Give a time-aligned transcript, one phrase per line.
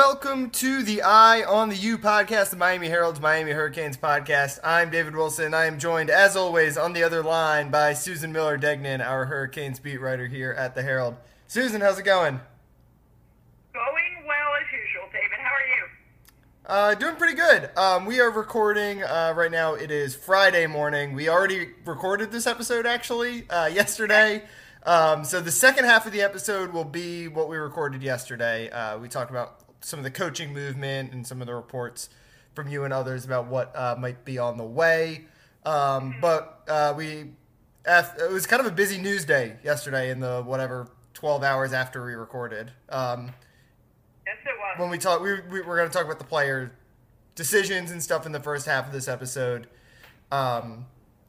[0.00, 4.58] welcome to the Eye on the U podcast, the Miami Herald's Miami Hurricanes podcast.
[4.64, 5.52] I'm David Wilson.
[5.52, 9.78] I am joined, as always, on the other line by Susan Miller Degnan, our Hurricanes
[9.78, 11.16] beat writer here at the Herald.
[11.48, 12.40] Susan, how's it going?
[13.74, 15.38] Going well as usual, David.
[15.38, 15.84] How are you?
[16.64, 17.68] Uh, doing pretty good.
[17.76, 19.74] Um, we are recording uh, right now.
[19.74, 21.12] It is Friday morning.
[21.12, 24.44] We already recorded this episode actually uh, yesterday.
[24.82, 28.70] Um, so the second half of the episode will be what we recorded yesterday.
[28.70, 32.10] Uh, we talked about some of the coaching movement and some of the reports
[32.54, 35.26] from you and others about what uh, might be on the way.
[35.64, 37.30] Um, but uh, we,
[37.86, 42.04] it was kind of a busy news day yesterday in the whatever 12 hours after
[42.04, 42.70] we recorded.
[42.88, 43.32] Um,
[44.26, 44.78] yes, it was.
[44.78, 46.72] When we talk, we, we we're going to talk about the player
[47.34, 49.66] decisions and stuff in the first half of this episode.
[50.32, 50.86] Um,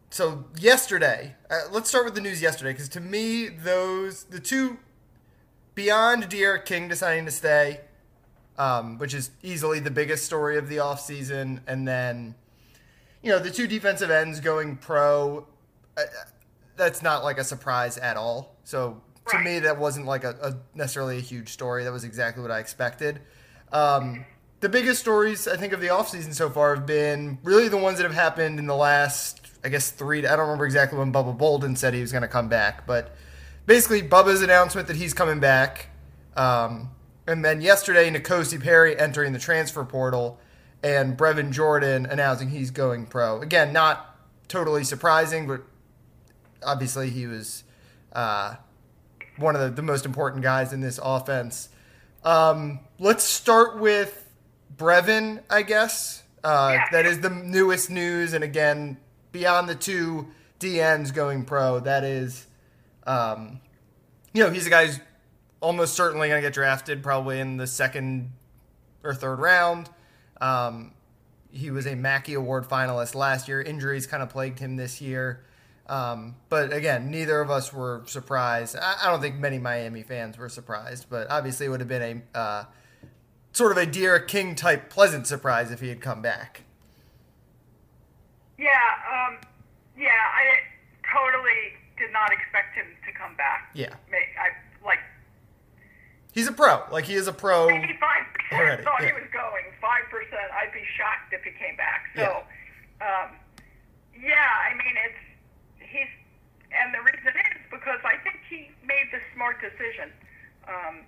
[0.10, 4.78] so yesterday, uh, let's start with the news yesterday because to me, those the two
[5.74, 7.82] beyond D'Eriq King deciding to stay,
[8.58, 12.36] um, which is easily the biggest story of the offseason, and then
[13.22, 15.48] you know the two defensive ends going pro.
[15.98, 16.02] Uh,
[16.78, 18.56] that's not like a surprise at all.
[18.64, 19.46] So to right.
[19.46, 21.84] me, that wasn't like a, a, necessarily a huge story.
[21.84, 23.20] That was exactly what I expected.
[23.72, 24.26] Um,
[24.62, 27.98] the biggest stories I think of the offseason so far have been really the ones
[27.98, 30.26] that have happened in the last I guess three.
[30.26, 33.16] I don't remember exactly when Bubba Bolden said he was going to come back, but
[33.66, 35.88] basically Bubba's announcement that he's coming back,
[36.36, 36.90] um,
[37.28, 40.40] and then yesterday N'Kosi Perry entering the transfer portal,
[40.84, 43.42] and Brevin Jordan announcing he's going pro.
[43.42, 45.62] Again, not totally surprising, but
[46.64, 47.64] obviously he was
[48.14, 48.56] uh,
[49.38, 51.70] one of the, the, most important guys in this offense.
[52.24, 54.30] Um, let's start with
[54.76, 56.24] Brevin, I guess.
[56.44, 56.78] Uh.
[56.92, 58.98] That is the newest news, and again,
[59.32, 60.28] beyond the two
[60.60, 62.48] DNs going pro, that is,
[63.06, 63.62] um,
[64.34, 65.00] you know, he's a guy who's
[65.62, 68.32] almost certainly going to get drafted probably in the second
[69.04, 69.90] or third round.
[70.40, 70.94] Um,
[71.52, 73.62] he was a Mackey Award finalist last year.
[73.62, 75.44] Injuries kind of plagued him this year.
[75.88, 78.78] Um, but again, neither of us were surprised.
[78.78, 82.24] I, I, don't think many Miami fans were surprised, but obviously it would have been
[82.34, 82.66] a uh,
[83.52, 86.64] sort of a D'Eriq King type pleasant surprise if he had come back.
[88.58, 88.70] Yeah,
[89.12, 89.38] um,
[89.98, 90.62] yeah, I
[91.12, 93.72] totally did not expect him to come back.
[93.74, 95.00] Yeah, I like.
[96.32, 96.84] He's a pro.
[96.92, 97.70] Like he is a pro.
[97.70, 99.12] Eighty-five percent thought yeah.
[99.12, 99.66] he was going.
[99.80, 102.08] Five percent, I'd be shocked if he came back.
[102.16, 103.04] So, yeah.
[103.04, 103.36] Um,
[104.16, 105.24] yeah, I mean it's
[105.82, 106.12] he's,
[106.72, 110.14] and the reason is because I think he made the smart decision
[110.70, 111.04] um,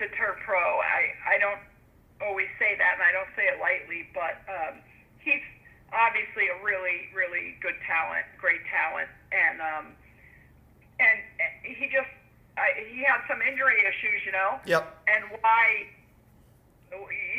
[0.00, 0.60] to turn pro.
[0.80, 1.60] I I don't
[2.22, 4.80] always say that, and I don't say it lightly, but um,
[5.20, 5.44] he's
[5.92, 9.86] obviously a really, really good talent, great talent, and um,
[11.02, 11.18] and
[11.62, 12.10] he just
[12.56, 14.58] I, he had some injury issues, you know.
[14.66, 14.86] Yep.
[15.08, 15.90] And why,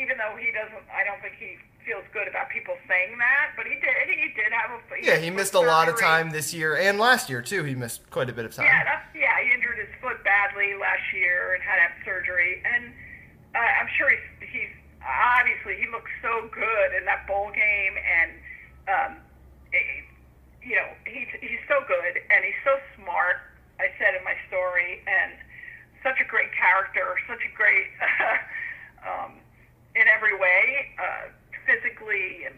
[0.02, 1.56] even though he doesn't, I don't think he
[1.86, 3.94] feels good about people saying that, but he did.
[4.09, 4.80] He did have a.
[4.98, 7.64] He yeah, he missed a lot of time this year and last year too.
[7.64, 8.66] He missed quite a bit of time.
[8.66, 9.38] Yeah, that's, yeah.
[9.44, 12.92] He injured his foot badly last year and had to have surgery, and
[13.53, 14.74] uh, I'm sure he's he's
[15.06, 18.32] obviously he looked so good in that bowl game, and
[18.90, 19.12] um,
[19.72, 20.03] it,
[20.66, 23.38] you know he's he's so good and he's so smart.
[23.80, 25.34] I said in my story, and
[26.03, 27.90] such a great character, such a great
[29.08, 29.34] um,
[29.96, 31.30] in every way, uh,
[31.66, 32.56] physically and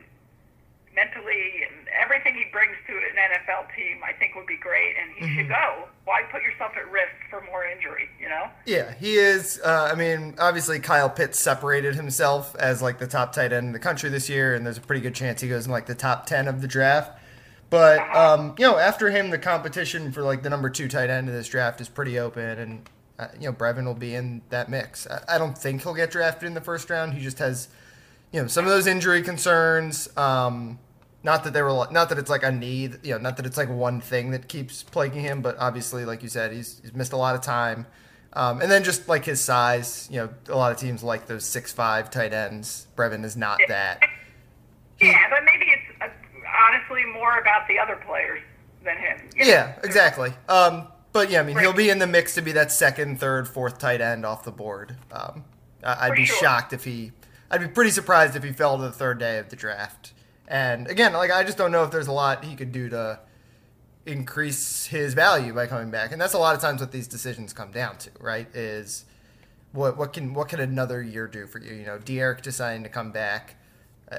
[0.98, 5.14] mentally and everything he brings to an NFL team, I think would be great, and
[5.14, 5.36] he mm-hmm.
[5.38, 5.88] should go.
[6.06, 8.10] Why put yourself at risk for more injury?
[8.20, 8.50] You know?
[8.66, 9.62] Yeah, he is.
[9.64, 13.74] Uh, I mean, obviously Kyle Pitts separated himself as like the top tight end in
[13.74, 15.96] the country this year, and there's a pretty good chance he goes in like the
[15.96, 17.17] top ten of the draft.
[17.70, 21.28] But um, you know, after him, the competition for like the number two tight end
[21.28, 22.90] of this draft is pretty open, and
[23.20, 25.08] uh, you know, Brevin will be in that mix.
[25.08, 27.14] I, I don't think he'll get drafted in the first round.
[27.14, 27.68] He just has,
[28.32, 30.08] you know, some of those injury concerns.
[30.18, 30.80] Um,
[31.24, 33.58] not that they were not that it's like a need, you know, not that it's
[33.58, 37.12] like one thing that keeps plaguing him, but obviously, like you said, he's, he's missed
[37.12, 37.86] a lot of time.
[38.34, 41.44] Um, and then just like his size, you know, a lot of teams like those
[41.44, 42.88] six five tight ends.
[42.96, 44.00] Brevin is not that.
[45.02, 45.66] Yeah, but maybe
[46.58, 48.42] honestly more about the other players
[48.84, 49.30] than him.
[49.36, 49.74] Yeah, know?
[49.84, 50.34] exactly.
[50.50, 51.64] Um, but yeah, I mean, right.
[51.64, 54.52] he'll be in the mix to be that second, third, fourth tight end off the
[54.52, 54.96] board.
[55.12, 55.44] Um,
[55.84, 56.38] I'd For be sure.
[56.38, 57.12] shocked if he.
[57.50, 60.14] I'd be pretty surprised if he fell to the third day of the draft.
[60.48, 63.20] And again, like I just don't know if there's a lot he could do to
[64.06, 66.12] increase his value by coming back.
[66.12, 68.48] And that's a lot of times what these decisions come down to, right?
[68.56, 69.06] Is
[69.72, 71.74] what what can what can another year do for you?
[71.74, 73.56] You know, D'Eriq deciding to come back.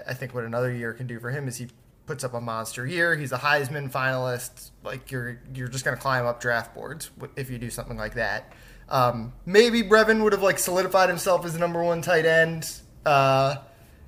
[0.06, 1.68] I think what another year can do for him is he
[2.08, 3.14] puts up a monster year.
[3.14, 4.70] He's a Heisman finalist.
[4.82, 8.52] Like you're you're just gonna climb up draft boards if you do something like that.
[8.88, 13.56] Um, maybe Brevin would have like solidified himself as the number one tight end uh,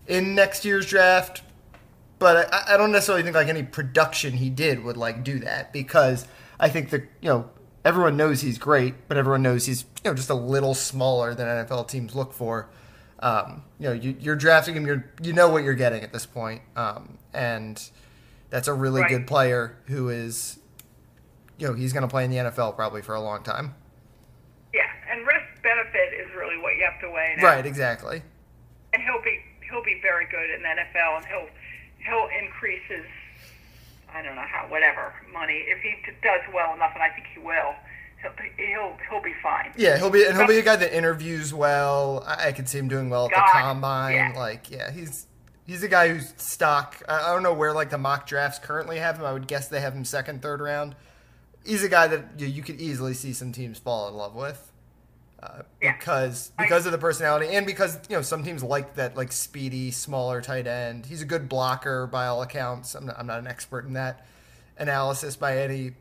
[0.06, 1.42] in next year's draft,
[2.18, 5.70] but I, I don't necessarily think like any production he did would like do that
[5.70, 6.26] because
[6.58, 7.50] I think that you know
[7.84, 11.46] everyone knows he's great, but everyone knows he's you know just a little smaller than
[11.46, 12.70] NFL teams look for.
[13.18, 14.86] Um, you know, you, are drafting him.
[14.86, 17.90] You're you know what you're getting at this point, um, and
[18.50, 19.10] that's a really right.
[19.10, 20.58] good player who is,
[21.58, 23.74] you know, he's going to play in the NFL probably for a long time.
[24.74, 27.34] Yeah, and risk benefit is really what you have to weigh.
[27.38, 27.44] Now.
[27.44, 28.22] Right, exactly.
[28.92, 29.40] And he'll be
[29.70, 31.48] he'll be very good in the NFL, and he'll
[32.04, 33.04] he'll increase his
[34.14, 37.40] I don't know how whatever money if he does well enough, and I think he
[37.40, 37.74] will.
[38.20, 39.72] He'll, he'll he'll be fine.
[39.76, 42.24] Yeah, he'll be and he'll be a guy that interviews well.
[42.26, 44.14] I, I could see him doing well at God, the combine.
[44.14, 44.32] Yeah.
[44.36, 45.26] Like, yeah, he's
[45.70, 47.00] he's a guy who's stock.
[47.08, 49.24] I, I don't know where like the mock drafts currently have him.
[49.24, 50.96] I would guess they have him second, third round.
[51.64, 54.66] He's a guy that you, you could easily see some teams fall in love with.
[55.42, 55.96] Uh, yeah.
[55.96, 59.90] because because of the personality and because you know some teams like that like speedy
[59.90, 61.06] smaller tight end.
[61.06, 62.94] He's a good blocker by all accounts.
[62.94, 64.26] I'm not, I'm not an expert in that
[64.76, 65.92] analysis by any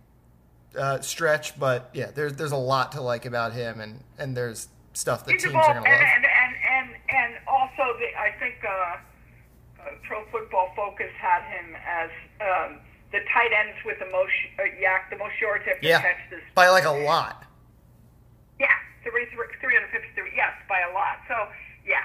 [0.77, 4.67] uh, stretch, but yeah, there's there's a lot to like about him, and and there's
[4.91, 6.01] stuff that He's teams are going to love.
[6.01, 8.97] And and and and also the, I think uh,
[10.09, 12.09] Pro Football Focus had him as.
[12.41, 16.29] Um, the tight ends with the most uh, YAC, the most yards after yeah, catch
[16.29, 17.43] this by like a lot.
[18.59, 18.67] Yeah,
[19.03, 21.19] three, 353, yes, by a lot.
[21.27, 21.35] So,
[21.85, 21.97] yeah.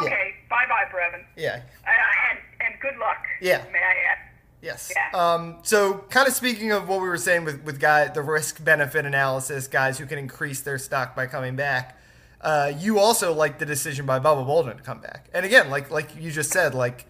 [0.00, 0.48] Okay, yeah.
[0.50, 1.24] bye-bye, Brevin.
[1.36, 1.62] Yeah.
[1.86, 3.24] Uh, and, and good luck.
[3.40, 3.64] Yeah.
[3.72, 4.18] May I add?
[4.60, 4.92] Yes.
[4.94, 5.10] Yeah.
[5.12, 8.64] Um, so, kind of speaking of what we were saying with with guy the risk
[8.64, 11.98] benefit analysis, guys who can increase their stock by coming back.
[12.40, 15.90] Uh, you also like the decision by Bubba Bolden to come back, and again, like
[15.90, 17.04] like you just said, like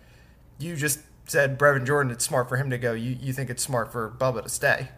[0.59, 2.93] you just said, Brevin Jordan, it's smart for him to go.
[2.93, 4.89] You you think it's smart for Bubba to stay?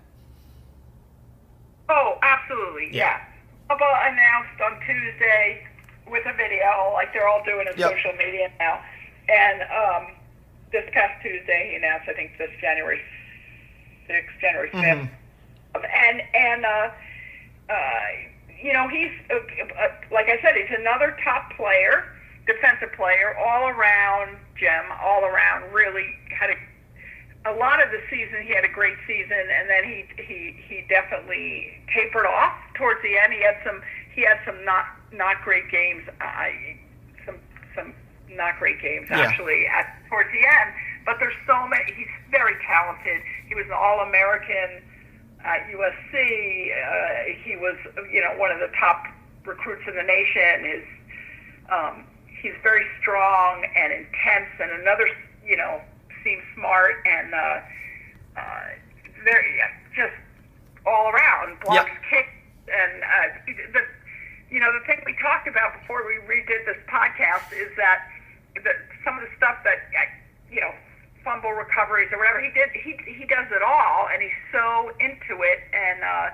[1.89, 2.89] Oh, absolutely.
[2.93, 3.21] Yeah.
[3.21, 3.77] yeah.
[3.77, 5.67] Bubba announced on Tuesday
[6.11, 7.91] with a video, like they're all doing in yep.
[7.91, 8.81] social media now.
[9.29, 10.15] And um,
[10.73, 13.01] this past Tuesday, he announced, I think this January
[14.09, 14.83] 6th, January 5th.
[14.83, 15.85] Mm-hmm.
[15.85, 16.91] And, and uh,
[17.69, 17.75] uh,
[18.63, 22.16] you know, he's, uh, uh, like I said, he's another top player,
[22.47, 26.57] defensive player, all around gem, all around, really had a
[27.47, 30.85] a lot of the season he had a great season, and then he he he
[30.89, 33.33] definitely tapered off towards the end.
[33.33, 33.81] He had some
[34.15, 36.03] he had some not not great games.
[36.21, 36.77] I
[37.25, 37.37] some
[37.75, 37.95] some
[38.31, 39.21] not great games yeah.
[39.21, 40.75] actually at towards the end.
[41.05, 41.93] But there's so many.
[41.95, 43.23] He's very talented.
[43.47, 44.83] He was an All American
[45.45, 46.73] at USC.
[46.75, 47.77] Uh, he was
[48.11, 49.07] you know one of the top
[49.45, 50.67] recruits in the nation.
[50.67, 50.85] Is
[51.71, 52.05] um,
[52.47, 55.11] he's very strong and intense, and another
[55.43, 55.83] you know
[56.23, 57.59] seems smart and uh,
[58.39, 58.67] uh,
[59.27, 59.59] very
[59.99, 60.15] just
[60.87, 62.03] all around blocks, yep.
[62.07, 62.37] kicks,
[62.71, 63.27] and uh,
[63.75, 63.83] the
[64.49, 68.07] you know the thing we talked about before we redid this podcast is that
[68.63, 70.07] that some of the stuff that uh,
[70.47, 70.71] you know
[71.25, 75.43] fumble recoveries or whatever he did he he does it all and he's so into
[75.43, 76.03] it and.
[76.03, 76.31] uh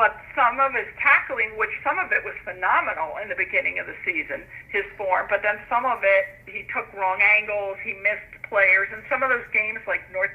[0.00, 3.84] but some of his tackling, which some of it was phenomenal in the beginning of
[3.84, 4.40] the season,
[4.72, 9.04] his form, but then some of it he took wrong angles, he missed players, and
[9.12, 10.32] some of those games like North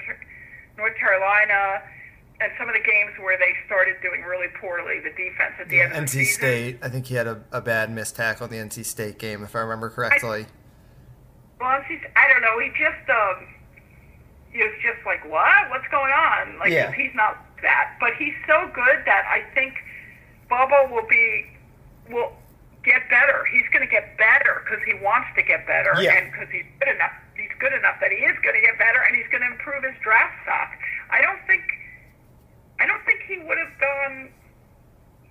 [0.77, 1.81] North Carolina
[2.38, 5.81] and some of the games where they started doing really poorly, the defense at the
[5.81, 6.37] yeah, end of the NC season.
[6.37, 9.42] State, I think he had a, a bad missed tackle in the NC State game,
[9.42, 10.45] if I remember correctly.
[10.45, 12.59] I, well, NC, I don't know.
[12.61, 13.49] He just um,
[14.54, 15.73] he was just like, what?
[15.73, 16.59] What's going on?
[16.59, 16.92] Like yeah.
[16.92, 19.74] he's not that, but he's so good that I think
[20.50, 21.50] Bubba will be
[22.10, 22.31] will
[22.86, 23.44] get better.
[23.50, 26.14] He's going to get better because he wants to get better yeah.
[26.14, 29.02] and because he's good enough he's good enough that he is going to get better
[29.04, 30.72] and he's going to improve his draft stock.
[31.12, 31.64] I don't think
[32.80, 34.30] I don't think he would have gone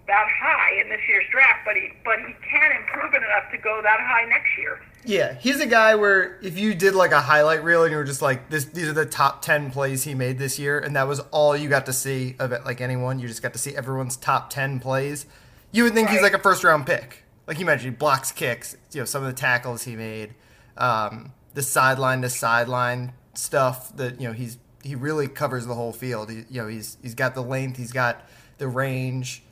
[0.07, 3.59] that high in this year's draft, but he but he can improve it enough to
[3.59, 4.81] go that high next year.
[5.04, 8.04] Yeah, he's a guy where if you did like a highlight reel and you were
[8.04, 11.06] just like this, these are the top ten plays he made this year, and that
[11.06, 12.64] was all you got to see of it.
[12.64, 15.26] Like anyone, you just got to see everyone's top ten plays.
[15.73, 16.14] You would think right.
[16.14, 17.25] he's like a first round pick.
[17.46, 18.76] Like you mentioned, he blocks kicks.
[18.92, 20.34] You know some of the tackles he made.
[20.76, 25.92] Um, the sideline to sideline stuff that you know he's he really covers the whole
[25.92, 26.30] field.
[26.30, 29.42] He, you know he's he's got the length, he's got the range.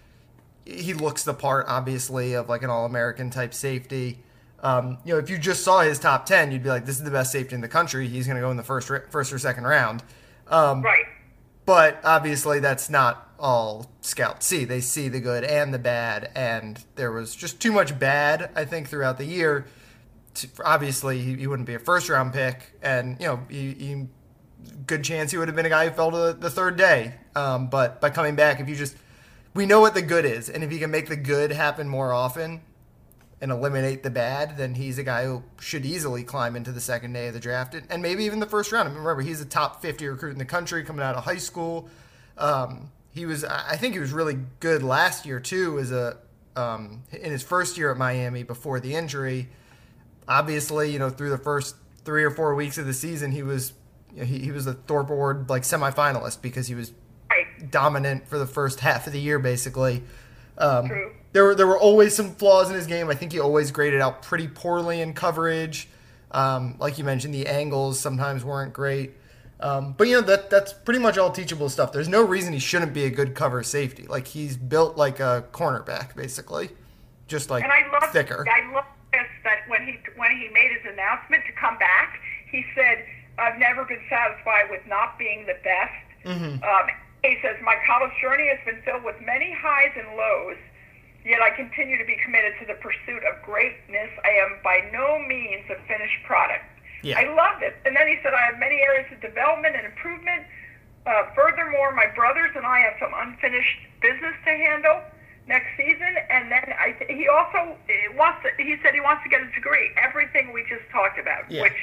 [0.65, 4.21] He looks the part, obviously, of like an all-American type safety.
[4.63, 7.05] Um, you know, if you just saw his top ten, you'd be like, "This is
[7.05, 8.09] the best safety in the country.
[8.09, 10.03] He's going to go in the first first or second round."
[10.49, 11.05] Um, right.
[11.65, 14.65] But obviously, that's not all scouts see.
[14.65, 18.65] They see the good and the bad, and there was just too much bad, I
[18.65, 19.67] think, throughout the year
[20.35, 24.07] to, obviously he, he, wouldn't be a first round pick, and you know, he, he,
[24.87, 27.15] good chance he would have been a guy who fell to the, the third day.
[27.35, 28.97] Um, but by coming back, if you just
[29.55, 32.13] we know what the good is, and if he can make the good happen more
[32.13, 32.61] often
[33.43, 37.13] and eliminate the bad, then he's a guy who should easily climb into the second
[37.13, 38.89] day of the draft and, and maybe even the first round.
[38.89, 41.39] I mean, remember, he's a top 50 recruit in the country coming out of high
[41.39, 41.89] school.
[42.39, 46.19] Um, he was, I think, he was really good last year too, as a
[46.55, 49.49] um, in his first year at Miami before the injury.
[50.29, 53.73] Obviously, you know, through the first three or four weeks of the season, he was
[54.15, 56.93] you know, he, he was a Thorpe Award like semifinalist because he was
[57.71, 60.05] dominant for the first half of the year, basically.
[60.59, 61.13] Um, True.
[61.33, 63.09] There were there were always some flaws in his game.
[63.09, 65.89] I think he always graded out pretty poorly in coverage.
[66.31, 69.13] Um, like you mentioned, the angles sometimes weren't great.
[69.61, 71.93] Um, but you know that that's pretty much all teachable stuff.
[71.93, 74.07] There's no reason he shouldn't be a good cover safety.
[74.07, 76.71] Like he's built like a cornerback, basically,
[77.29, 78.45] just like And I love thicker.
[78.49, 82.19] I love this that when he when he made his announcement to come back,
[82.51, 83.07] he said,
[83.39, 86.63] "I've never been satisfied with not being the best." Mm-hmm.
[86.63, 86.91] Um,
[87.23, 90.59] he says, "My college journey has been filled with many highs and lows."
[91.25, 94.11] Yet I continue to be committed to the pursuit of greatness.
[94.25, 96.65] I am by no means a finished product.
[97.03, 97.19] Yeah.
[97.19, 97.77] I loved it.
[97.87, 100.43] And then he said, I have many areas of development and improvement.
[101.07, 105.01] Uh, furthermore, my brothers and I have some unfinished business to handle
[105.47, 106.15] next season.
[106.31, 107.77] And then I th- he also
[108.15, 109.91] wants to, he said he wants to get a degree.
[110.01, 111.63] Everything we just talked about, Yeah.
[111.63, 111.79] which,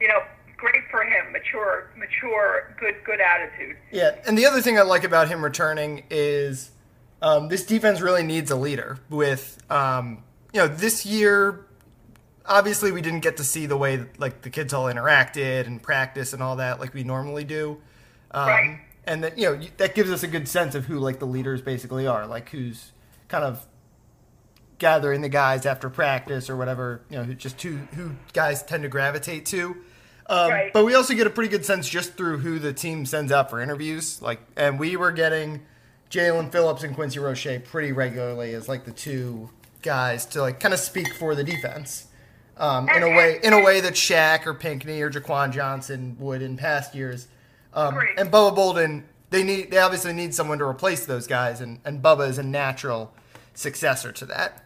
[0.00, 0.20] you know,
[0.56, 1.32] great for him.
[1.32, 3.76] Mature, mature, good, good attitude.
[3.92, 6.70] Yeah, and the other thing I like about him returning is
[7.22, 8.98] um, this defense really needs a leader.
[9.10, 10.22] With um,
[10.52, 11.66] you know, this year,
[12.46, 16.32] obviously we didn't get to see the way like the kids all interacted and practice
[16.32, 17.78] and all that like we normally do.
[18.30, 18.80] Um, Right.
[19.04, 21.62] And that you know that gives us a good sense of who like the leaders
[21.62, 22.92] basically are, like who's
[23.28, 23.66] kind of
[24.78, 27.00] gathering the guys after practice or whatever.
[27.08, 29.76] You know, who just who who guys tend to gravitate to.
[30.26, 30.72] Um, Right.
[30.74, 33.48] But we also get a pretty good sense just through who the team sends out
[33.48, 34.20] for interviews.
[34.20, 35.62] Like, and we were getting
[36.10, 39.50] Jaelan Phillips and Quincy Roche pretty regularly as like the two
[39.82, 42.06] guys to like kind of speak for the defense.
[42.56, 46.42] Um, in a way, in a way that Shaq or Pinckney or Jaquan Johnson would
[46.42, 47.28] in past years.
[47.72, 51.78] Um, and Bubba Bolden, they need they obviously need someone to replace those guys, and,
[51.84, 53.12] and Bubba is a natural
[53.54, 54.64] successor to that.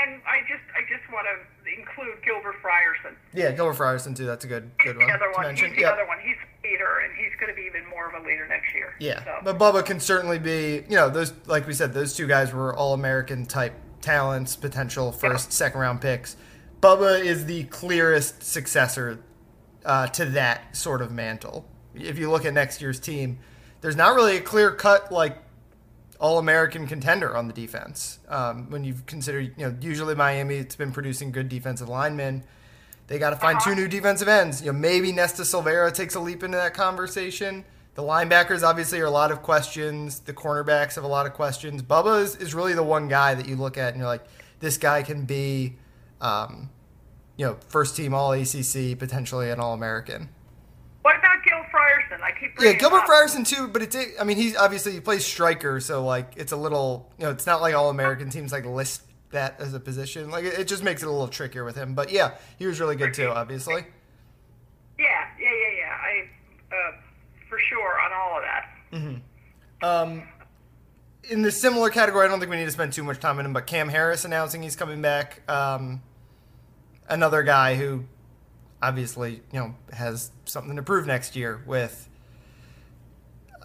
[0.00, 3.14] And, I just, I just want to include Gilbert Frierson.
[3.34, 4.26] Yeah, Gilbert Frierson too.
[4.26, 5.54] That's a good good one the other one.
[5.54, 5.92] He's the Yep.
[5.92, 6.18] other one.
[6.20, 8.94] He's a leader, and he's going to be even more of a leader next year.
[8.98, 9.38] Yeah, So.
[9.44, 10.84] but Bubba can certainly be.
[10.88, 15.12] You know, those like we said, those two guys were all American type talents, potential
[15.12, 16.36] first, second round picks.
[16.80, 19.20] Bubba is the clearest successor
[19.84, 21.66] uh, to that sort of mantle.
[21.94, 23.38] If you look at next year's team,
[23.82, 25.36] there's not really a clear cut like
[26.20, 28.18] all American contender on the defense.
[28.28, 32.44] Um, when you consider, you know, usually Miami, it's been producing good defensive linemen.
[33.06, 34.60] They got to find two new defensive ends.
[34.60, 37.64] You know, maybe Nesta Silvera takes a leap into that conversation.
[37.94, 40.20] The linebackers obviously are a lot of questions.
[40.20, 41.82] The cornerbacks have a lot of questions.
[41.82, 44.24] Bubba is, is really the one guy that you look at and you're like,
[44.60, 45.76] this guy can be,
[46.20, 46.68] um,
[47.36, 50.28] you know, first team All ACC, potentially an All American.
[51.80, 52.22] What about Gil Frierson?
[52.22, 53.02] I keep Yeah, Gilbert.
[53.02, 56.56] Frierson too, but it's I mean he's obviously he plays striker, so like it's a
[56.56, 60.30] little you know it's not like all American teams like list that as a position.
[60.30, 61.94] Like it, it just makes it a little trickier with him.
[61.94, 63.84] But yeah, he was really good too, obviously.
[64.98, 65.06] Yeah,
[65.40, 65.96] yeah, yeah, yeah.
[65.96, 66.92] I, uh,
[67.48, 69.86] for sure, on all of that.
[69.86, 70.22] Um,
[71.30, 73.46] in the similar category, I don't think we need to spend too much time on
[73.46, 73.52] him.
[73.52, 75.48] But Cam Harris announcing he's coming back.
[75.48, 76.02] Um,
[77.08, 78.04] another guy who
[78.82, 81.62] obviously you know has something to prove next year.
[81.66, 82.08] With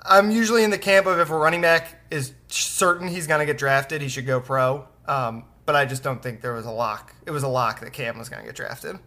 [0.04, 3.46] I'm usually in the camp of if a running back is certain he's going to
[3.46, 4.88] get drafted, he should go pro.
[5.08, 7.14] Um, but I just don't think there was a lock.
[7.26, 9.00] It was a lock that Cam was going to get drafted.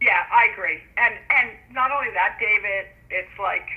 [0.00, 0.80] Yeah, I agree.
[0.96, 3.68] And and not only that, David, it's like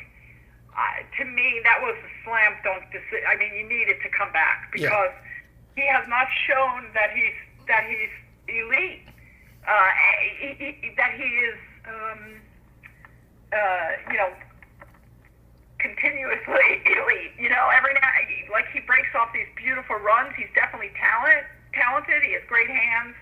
[0.76, 3.26] uh, to me that was a slam dunk decision.
[3.30, 4.90] I mean, you needed to come back Yeah.
[4.90, 5.14] because
[5.76, 7.36] he has not shown that he's
[7.68, 8.10] that he's
[8.48, 9.06] elite.
[9.68, 9.90] Uh,
[10.98, 11.58] that he is,
[11.88, 12.20] um,
[13.52, 14.30] uh, you know,
[15.80, 17.32] continuously elite.
[17.40, 18.10] You know, every now
[18.52, 20.34] like he breaks off these beautiful runs.
[20.38, 21.46] He's definitely talent
[21.76, 22.24] talented.
[22.24, 23.14] He has great hands.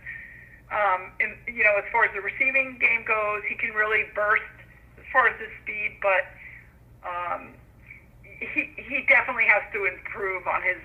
[0.72, 4.48] Um, and you know, as far as the receiving game goes, he can really burst
[4.98, 6.26] as far as his speed, but
[7.06, 7.54] um,
[8.24, 10.82] he he definitely has to improve on his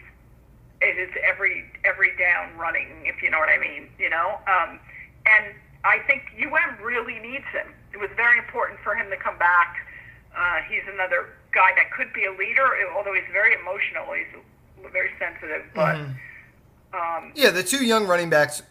[0.80, 3.88] his every every down running, if you know what I mean.
[3.98, 4.80] You know, um,
[5.36, 5.54] and
[5.84, 7.68] I think UM really needs him.
[7.92, 9.76] It was very important for him to come back.
[10.36, 14.12] Uh, he's another guy that could be a leader, although he's very emotional.
[14.12, 15.96] He's very sensitive, but.
[16.92, 18.62] Um, Yeah, the two young running backs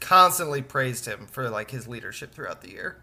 [0.00, 3.02] constantly praised him for like his leadership throughout the year.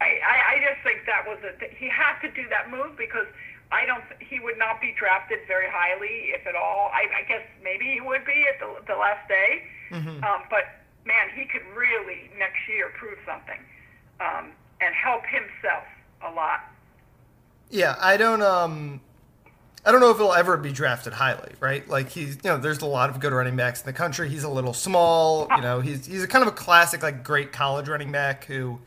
[0.00, 3.26] I, I, I just think that was a he had to do that move because
[3.70, 4.02] I don't.
[4.20, 6.90] He would not be drafted very highly, if at all.
[6.92, 9.62] I, I guess maybe he would be at the, the last day.
[9.90, 10.24] Mm-hmm.
[10.24, 10.81] Um, but
[11.34, 13.58] he could really next year prove something
[14.20, 15.84] um, and help himself
[16.22, 16.60] a lot.
[17.70, 18.42] Yeah, I don't.
[18.42, 19.00] Um,
[19.84, 21.88] I don't know if he'll ever be drafted highly, right?
[21.88, 24.28] Like he's, you know, there's a lot of good running backs in the country.
[24.28, 25.80] He's a little small, you know.
[25.80, 28.78] He's he's a kind of a classic, like great college running back who,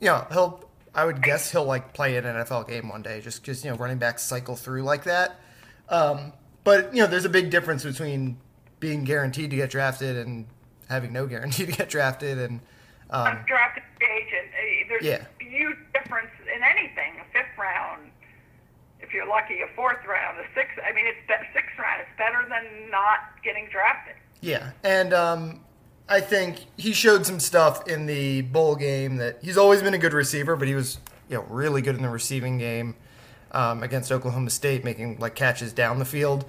[0.00, 3.42] you know, he'll I would guess he'll like play an NFL game one day, just
[3.42, 5.38] because you know running backs cycle through like that.
[5.90, 6.32] Um,
[6.64, 8.38] but you know, there's a big difference between
[8.80, 10.46] being guaranteed to get drafted and
[10.88, 12.38] having no guarantee to get drafted.
[12.38, 12.60] And
[13.10, 15.24] um, drafted stage, and uh, there's yeah.
[15.40, 17.14] a huge difference in anything.
[17.20, 18.10] A fifth round,
[19.00, 20.78] if you're lucky, a fourth round, a sixth.
[20.84, 21.18] I mean, it's
[21.52, 22.02] sixth round.
[22.02, 24.14] It's better than not getting drafted.
[24.40, 25.60] Yeah, and um,
[26.08, 29.98] I think he showed some stuff in the bowl game that he's always been a
[29.98, 32.96] good receiver, but he was you know really good in the receiving game
[33.52, 36.44] um, against Oklahoma State, making like catches down the field.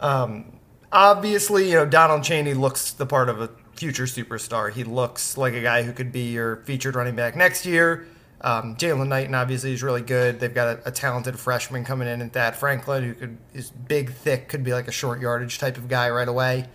[0.00, 0.58] Um,
[0.90, 3.50] obviously, you know Donald Chaney looks the part of a
[3.82, 4.72] future superstar.
[4.72, 8.06] He looks like a guy who could be your featured running back next year.
[8.40, 10.40] Um, Jaylan Knighton obviously is really good.
[10.40, 14.12] They've got a, a, talented freshman coming in at Thad Franklin who could is big,
[14.12, 16.66] thick, could be like a short yardage type of guy right away.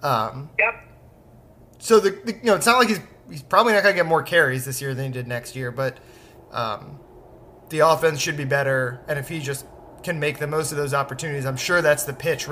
[0.00, 0.86] Um, yep
[1.78, 4.06] so the, the, you know it's not like he's he's probably not going to get
[4.06, 5.98] more carries this year than he did next year, but
[6.52, 6.98] um,
[7.70, 9.66] the offense should be better, and if he just
[10.02, 12.48] can make the most of those opportunities, I'm sure that's the pitch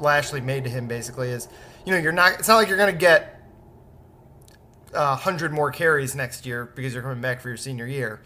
[0.00, 0.86] Lashlee made to him.
[0.86, 1.48] Basically, is
[1.84, 2.38] you know you're not.
[2.38, 3.31] It's not like you're going to get
[4.92, 8.20] a hundred more carries next year because you're coming back for your senior year,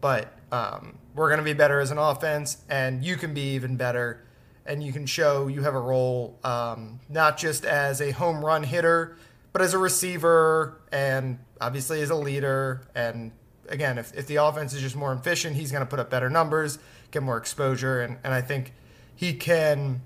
[0.00, 3.76] but um, we're going to be better as an offense, and you can be even
[3.76, 4.24] better,
[4.66, 8.62] and you can show you have a role um, not just as a home run
[8.62, 9.16] hitter
[9.52, 12.82] but as a receiver and obviously as a leader.
[12.94, 13.32] And
[13.68, 16.30] again, if, if the offense is just more efficient, he's going to put up better
[16.30, 16.78] numbers,
[17.10, 18.00] get more exposure.
[18.00, 18.72] And, and I think
[19.14, 20.00] he can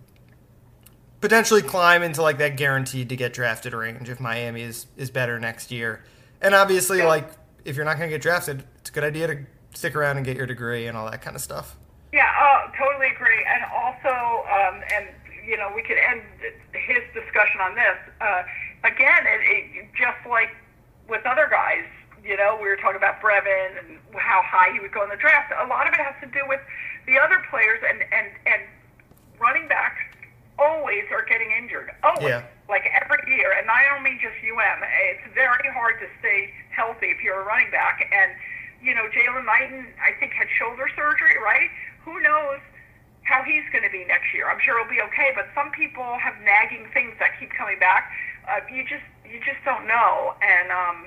[1.20, 5.38] potentially climb into like that guaranteed to get drafted range if Miami is, is better
[5.38, 6.02] next year.
[6.40, 7.07] And obviously, yeah.
[7.07, 7.31] like,
[7.64, 9.38] if you're not going to get drafted, it's a good idea to
[9.74, 11.76] stick around and get your degree and all that kind of stuff.
[12.12, 13.44] Yeah, uh, totally agree.
[13.48, 15.09] And also, um, and
[15.46, 16.22] you know, we could end
[16.72, 17.98] his discussion on this.
[18.20, 18.42] Uh,
[18.85, 19.40] again, it,
[19.74, 20.50] it, just like
[21.09, 21.85] with other guys,
[22.24, 25.16] you know, we were talking about Brevin and how high he would go in the
[25.16, 25.52] draft.
[25.62, 26.61] A lot of it has to do with
[27.07, 28.62] the other players and and and
[29.38, 30.02] running backs
[30.59, 31.90] always are getting injured.
[32.03, 32.45] Always, yeah.
[32.69, 33.53] like every year.
[33.59, 34.79] And I don't mean just UM.
[35.12, 38.09] It's very hard to stay healthy if you're a running back.
[38.12, 38.33] And
[38.83, 41.37] you know, Jaylan Knighton, I think, had shoulder surgery.
[41.42, 41.71] Right?
[42.05, 42.61] Who knows?
[43.27, 44.49] how he's going to be next year.
[44.49, 48.07] I'm sure he'll be okay, but some people have nagging things that keep coming back
[48.49, 51.07] uh, you just you just don't know, and um,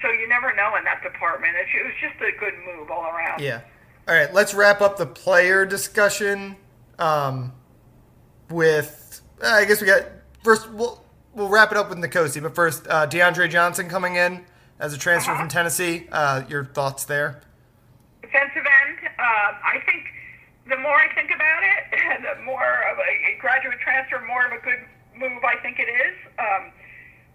[0.00, 1.54] so you never know in that department.
[1.56, 3.40] It, it was just a good move all around.
[3.40, 3.60] Yeah.
[4.08, 6.56] All right, let's wrap up the player discussion
[6.98, 7.52] um,
[8.50, 9.22] with.
[9.42, 10.02] Uh, I guess we got
[10.42, 10.70] first.
[10.70, 11.02] We'll
[11.34, 14.44] we'll wrap it up with N'Kosi, but first, uh, DeAndre Johnson coming in
[14.78, 15.40] as a transfer uh-huh.
[15.40, 16.08] from Tennessee.
[16.10, 17.40] Uh, your thoughts there?
[18.22, 18.98] Defensive end.
[19.18, 20.06] Uh, I think
[20.68, 24.62] the more I think about it, the more of a graduate transfer, more of a
[24.64, 24.80] good
[25.16, 26.16] move I think it is.
[26.38, 26.72] Um,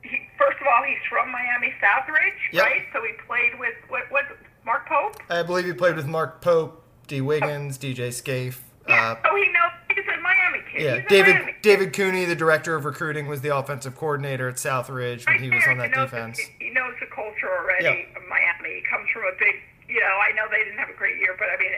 [0.02, 2.66] he, first of all, he's from Miami Southridge, yep.
[2.66, 2.84] right?
[2.94, 4.26] So he played with what, what
[4.66, 5.18] Mark Pope.
[5.30, 7.86] I believe he played with Mark Pope, Dee Wiggins, oh.
[7.86, 8.62] DJ Scaife.
[8.88, 10.82] Yeah, uh, so he knows he's a Miami kid.
[10.82, 14.56] Yeah, he's David Miami David Cooney, the director of recruiting, was the offensive coordinator at
[14.56, 16.38] Southridge when right he was on that he defense.
[16.38, 18.14] The, he knows the culture already yep.
[18.14, 18.82] of Miami.
[18.82, 19.58] He comes from a big,
[19.90, 21.74] you know, I know they didn't have a great year, but I mean,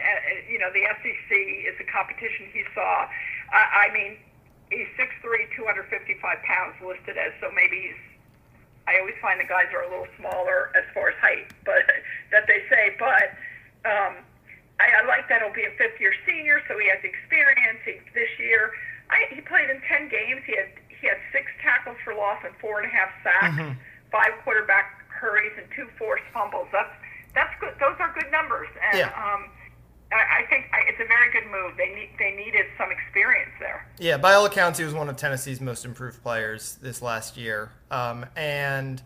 [0.52, 3.08] you know, the SEC is a competition he saw.
[3.48, 4.20] Uh, I mean,
[4.68, 8.02] he's 6'3", 255 pounds listed as, so maybe he's,
[8.84, 11.88] I always find the guys are a little smaller as far as height, but
[12.32, 13.32] that they say, but
[13.88, 14.20] um,
[14.80, 17.98] I, I like that he'll be a fifth year senior, so he has experience he,
[18.14, 18.72] this year.
[19.10, 20.42] I, he played in 10 games.
[20.46, 23.74] He had, he had six tackles for loss and four and a half sacks, mm-hmm.
[24.12, 26.68] five quarterback hurries, and two forced fumbles.
[26.70, 26.92] That's,
[27.34, 27.74] that's good.
[27.80, 28.68] Those are good numbers.
[28.92, 29.14] And, yeah.
[29.18, 29.50] um,
[30.10, 31.76] I think it's a very good move.
[31.76, 33.86] They need they needed some experience there.
[33.98, 37.72] Yeah, by all accounts, he was one of Tennessee's most improved players this last year.
[37.90, 39.02] Um, and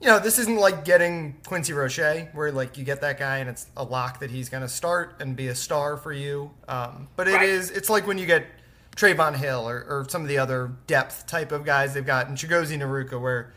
[0.00, 3.50] you know, this isn't like getting Quincy Roche, where like you get that guy and
[3.50, 6.52] it's a lock that he's going to start and be a star for you.
[6.68, 7.48] Um, but it right.
[7.48, 8.46] is it's like when you get
[8.94, 12.34] Trevon Hill or, or, some of the other depth type of guys they've got, in
[12.34, 13.54] Chigozie Nnoruka, where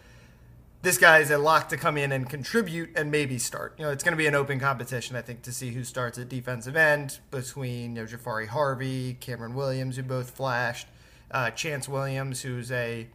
[0.83, 3.73] this guy is a lock to come in and contribute and maybe start.
[3.77, 6.19] You know, it's going to be an open competition, I think, to see who starts
[6.19, 10.87] at defensive end between you know Jahfari Harvey, Cameron Williams, who both flashed,
[11.31, 13.07] uh, Chantz Williams, who's a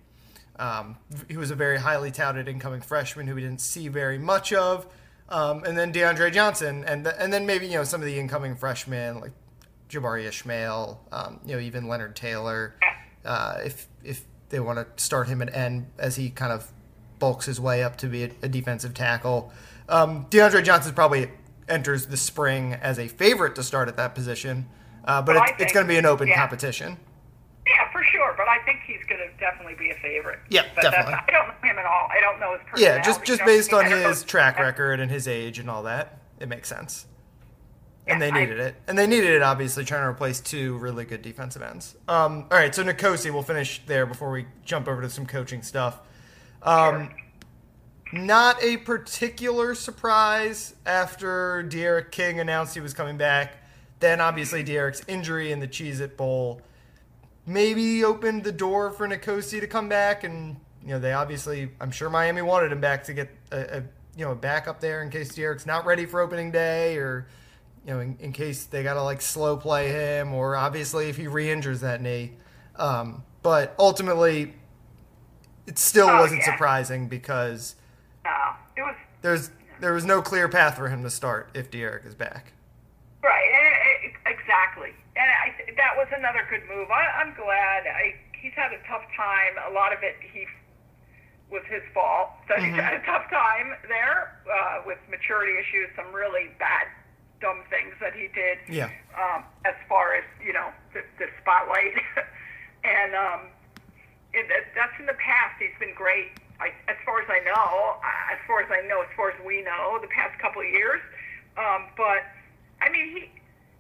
[0.59, 0.97] um,
[1.29, 4.87] he was a very highly touted incoming freshman who we didn't see very much of,
[5.29, 8.19] um, and then DeAndre Johnson, and the, and then maybe you know some of the
[8.19, 9.33] incoming freshmen like
[9.89, 12.75] Jabari Ishmael, um, you know, even Leonard Taylor,
[13.25, 16.71] uh, if if they want to start him at end as he kind of
[17.19, 19.53] bulks his way up to be a, a defensive tackle.
[19.89, 21.31] Um, DeAndre Johnson probably
[21.69, 24.69] enters the spring as a favorite to start at that position,
[25.05, 26.37] uh, but Well, I it's, it's going to be an open yeah.
[26.37, 26.97] competition.
[27.97, 28.35] For sure.
[28.37, 30.39] But I think he's going to definitely be a favorite.
[30.51, 31.15] Yeah, but definitely.
[31.15, 32.09] I don't know him at all.
[32.11, 32.99] I don't know his personality.
[32.99, 36.49] Yeah, just just based on his track record and his age and all that, it
[36.49, 37.07] makes sense.
[38.07, 40.77] And Yeah, they I- needed it, and they needed it obviously trying to replace two
[40.77, 41.97] really good defensive ends.
[42.07, 45.63] Um, all right, so N'Kosi, we'll finish there before we jump over to some coaching
[45.63, 45.99] stuff.
[46.63, 47.11] Um,
[48.13, 53.55] not a particular surprise after D'Eriq King announced he was coming back.
[54.01, 56.61] Then obviously D'Eriq's injury in the Cheez It Bowl
[57.47, 61.91] maybe opened the door for N'Kosi to come back, and you know they obviously I'm
[61.91, 63.83] sure Miami wanted him back to get a, a
[64.17, 67.27] you know a backup there in case D'Eriq's not ready for opening day, or
[67.87, 71.27] you know in, in case they gotta like slow play him, or obviously if he
[71.29, 72.33] re-injures that knee.
[72.77, 74.55] Um, but ultimately,
[75.67, 76.53] it still Oh, wasn't yeah.
[76.53, 77.77] surprising because
[78.25, 78.31] No,
[78.77, 82.15] it was there's there was no clear path for him to start if D'Eriq is
[82.15, 82.53] back.
[83.23, 83.43] right.
[85.17, 86.93] And I, that was another good move.
[86.93, 87.89] I, I'm glad.
[87.89, 89.57] I, he's had a tough time.
[89.65, 90.45] A lot of it he
[91.51, 92.31] was his fault.
[92.49, 95.89] So he's had a tough time there uh, with maturity issues.
[95.97, 96.87] Some really bad,
[97.41, 98.59] dumb things that he did.
[98.69, 98.91] Yeah.
[99.17, 101.95] um, as far as you know the, the spotlight,
[102.85, 103.41] and um,
[104.35, 105.57] it, that's in the past.
[105.59, 106.35] He's been great.
[106.59, 109.37] I, as far as I know, uh, as far as I know, as far as
[109.45, 111.01] we know, the past couple of years.
[111.57, 112.25] Um, but
[112.81, 113.31] I mean, he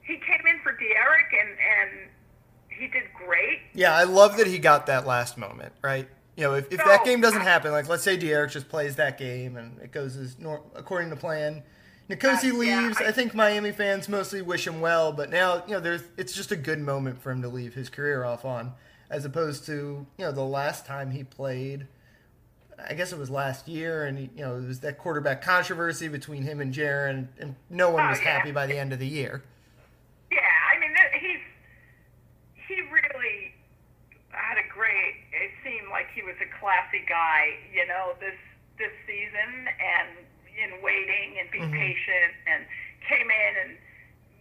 [0.06, 2.08] he came in for De'Aaron and and
[2.68, 3.60] he did great.
[3.74, 6.08] Yeah, I love that he got that last moment, right?
[6.36, 9.16] You know, if, if that game doesn't happen, like let's say De'Aaron just plays that
[9.18, 11.62] game and it goes as nor- according to plan,
[12.10, 12.98] N'Kosi Uh, yeah, leaves.
[13.00, 16.34] I- I think Miami fans mostly wish him well, but now you know there's it's
[16.34, 18.74] just a good moment for him to leave his career off on,
[19.10, 21.86] as opposed to you know the last time he played.
[22.78, 26.08] I guess it was last year, and he, you know it was that quarterback controversy
[26.08, 28.36] between him and Jarren, and no one was yeah.
[28.36, 29.42] happy by the end of the year.
[30.30, 30.38] Yeah,
[30.74, 31.40] I mean that- he's
[32.68, 33.54] he really
[34.30, 35.14] had a great.
[35.32, 38.38] It seemed like he was a classy guy, you know, this
[38.78, 40.22] this season, and
[40.54, 42.62] in waiting and being patient, and
[43.04, 43.72] came in and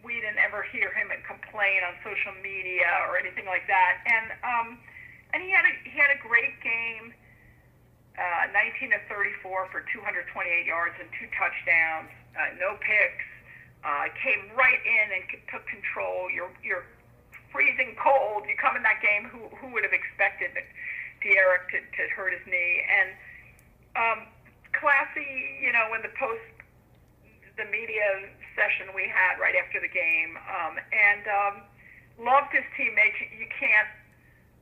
[0.05, 4.67] we didn't ever hear him complain on social media or anything like that, and um,
[5.33, 7.11] and he had a he had a great game.
[8.15, 10.23] Uh, 19 to 34 for 228
[10.63, 12.07] yards and two touchdowns,
[12.39, 13.27] uh, no picks.
[13.83, 16.31] Uh, came right in and c- took control.
[16.31, 16.87] You're you're
[17.51, 18.47] freezing cold.
[18.47, 19.27] You come in that game.
[19.27, 20.55] Who who would have expected
[21.25, 22.85] De'Aaron to, to hurt his knee?
[22.85, 23.09] And
[23.97, 24.19] um,
[24.77, 26.45] classy, you know, when the post
[27.57, 31.55] the media session we had right after the game, um, and um,
[32.19, 33.15] loved his teammates.
[33.19, 33.87] You, you can't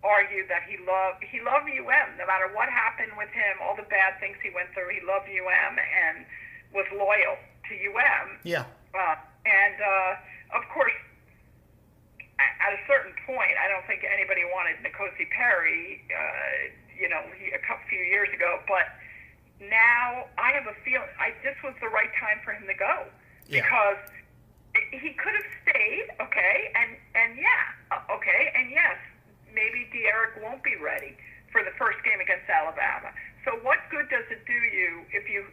[0.04, 2.10] argue that he loved he loved UM.
[2.18, 5.30] No matter what happened with him, all the bad things he went through, he loved
[5.30, 6.26] UM and
[6.74, 7.38] was loyal
[7.70, 8.42] to UM.
[8.44, 10.94] Yeah, Uh, and uh, of course,
[12.38, 17.54] at a certain point, I don't think anybody wanted N'Kosi Perry, uh, you know, he,
[17.54, 18.60] a couple few years ago.
[18.68, 18.90] But
[19.74, 23.10] now I have a feeling I, this was the right time for him to go
[23.50, 23.66] Yeah.
[23.66, 23.98] because
[24.94, 28.98] he could have stayed, okay, and and yeah, uh, okay, and yes,
[29.54, 31.14] maybe De'Aaron won't be ready
[31.52, 33.14] for the first game against Alabama.
[33.46, 35.46] So what good does it do you if you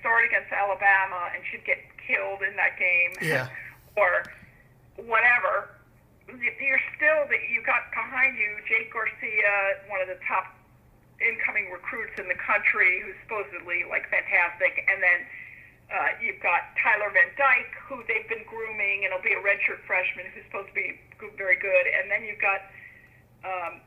[0.00, 3.12] start against Alabama and should get killed in that game?
[3.24, 3.48] Yeah.
[3.96, 4.24] or
[4.96, 5.72] whatever.
[6.28, 10.45] You're still that you got behind you Jake Garcia, one of the top
[11.20, 15.20] incoming recruits in the country, who's supposedly like fantastic, and then
[15.88, 19.80] uh, you've got Tyler Van Dyke, who they've been grooming, and he'll be a redshirt
[19.86, 20.98] freshman who's supposed to be
[21.38, 22.60] very good, and then you've got.
[23.46, 23.80] Um,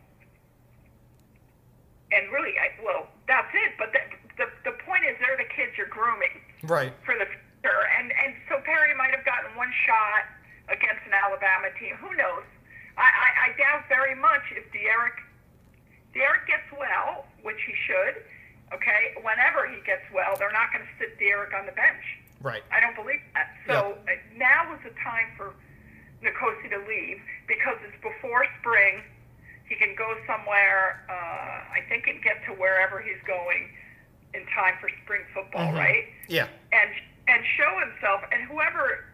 [2.10, 3.78] and really, I, well, that's it.
[3.78, 4.02] But the,
[4.42, 6.90] the the point is, they're the kids you're grooming right.
[7.06, 7.82] for the future.
[8.00, 10.26] And and so Perry might have gotten one shot
[10.72, 12.00] against an Alabama team.
[12.02, 12.48] Who knows?
[12.98, 15.14] I, I, I doubt very much if De'Aaron
[16.16, 18.24] De'Aaron gets well, which he should.
[18.74, 22.06] Okay, whenever he gets well, they're not going to sit De'Aaron on the bench.
[22.42, 22.62] Right.
[22.72, 23.50] I don't believe that.
[23.68, 25.54] So uh, now is the time for
[26.24, 29.02] N'Kosi to leave because it's before spring.
[29.68, 31.06] He can go somewhere.
[31.10, 33.70] Uh, I think and get to wherever he's going
[34.34, 36.06] in time for spring football, right?
[36.28, 36.48] Yeah.
[36.72, 36.90] and
[37.28, 39.06] and show himself, and whoever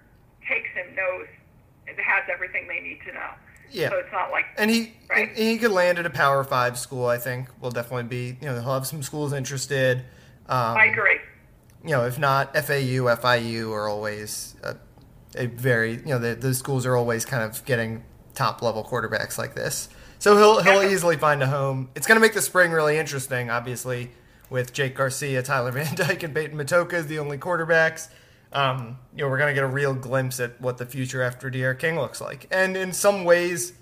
[0.48, 1.28] takes him knows
[1.88, 3.32] has everything they need to know.
[3.72, 3.90] Yeah.
[3.90, 5.30] So it's not like And he Right.
[5.30, 7.06] and he could land at a Power Five school.
[7.08, 8.38] I think will definitely be.
[8.42, 10.00] You know, he'll have some schools interested.
[10.48, 11.20] Um, I agree.
[11.84, 14.74] You know, if not FAU, FIU are always uh,
[15.36, 19.38] a very you know the, the schools are always kind of getting top level quarterbacks
[19.38, 19.90] like this.
[20.20, 21.90] So he'll he'll easily find a home.
[21.96, 24.12] It's going to make the spring really interesting, obviously,
[24.50, 28.08] with Jake Garcia, Tyler Van Dyke, and Peyton Matocha as the only quarterbacks.
[28.56, 31.50] Um, you know, we're going to get a real glimpse at what the future after
[31.50, 33.74] D'Eriq King looks like, and in some ways,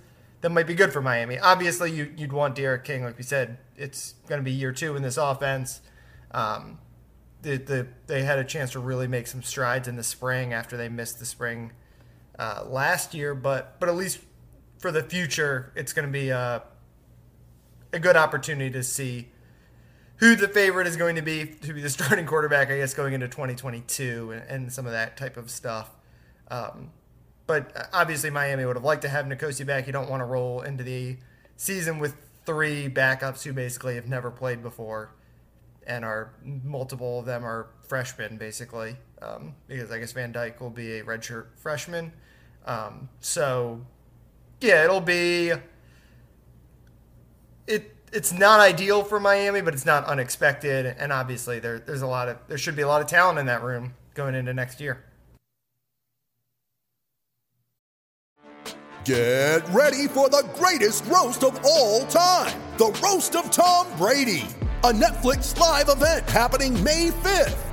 [0.42, 1.38] that might be good for Miami.
[1.38, 4.96] Obviously, you, would want D'Eriq King, like we said, it's going to be year two
[4.96, 5.80] in this offense.
[6.32, 6.80] Um,
[7.44, 10.76] the, the, they had a chance to really make some strides in the spring after
[10.76, 11.72] they missed the spring
[12.40, 14.20] uh, last year, but but at least
[14.80, 16.64] for the future, it's going to be a,
[17.94, 19.30] a good opportunity to see
[20.18, 23.14] who the favorite is going to be to be the starting quarterback, I guess, going
[23.14, 25.90] into 2022 and, and some of that type of stuff.
[26.50, 26.92] Um,
[27.46, 29.88] but obviously, Miami would have liked to have N'Kosi back.
[29.88, 31.18] You don't want to roll into the
[31.58, 35.12] season with three backups who basically have never played before
[35.86, 40.70] and are multiple of them are freshmen, basically, um, because I guess Van Dyke will
[40.70, 42.14] be a redshirt freshman.
[42.66, 43.82] Um, so
[44.62, 45.52] yeah, it'll be
[47.68, 50.86] it it's not ideal for Miami, but it's not unexpected.
[50.98, 53.48] And obviously, there there's a lot of there should be a lot of talent in
[53.48, 55.04] that room going into next year.
[59.04, 64.48] Get ready for the greatest roast of all time the roast of Tom Brady,
[64.84, 67.73] a Netflix live event happening May 5th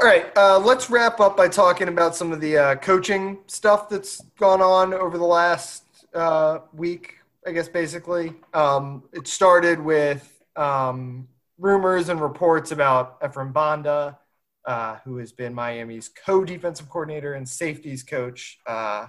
[0.00, 3.90] All right, uh, let's wrap up by talking about some of the uh, coaching stuff
[3.90, 5.84] that's gone on over the last
[6.14, 7.16] uh, week.
[7.46, 14.18] I guess basically, um, it started with um, rumors and reports about Ephraim Banda,
[14.64, 18.58] uh, who has been Miami's co-defensive coordinator and safeties coach.
[18.66, 19.08] Uh,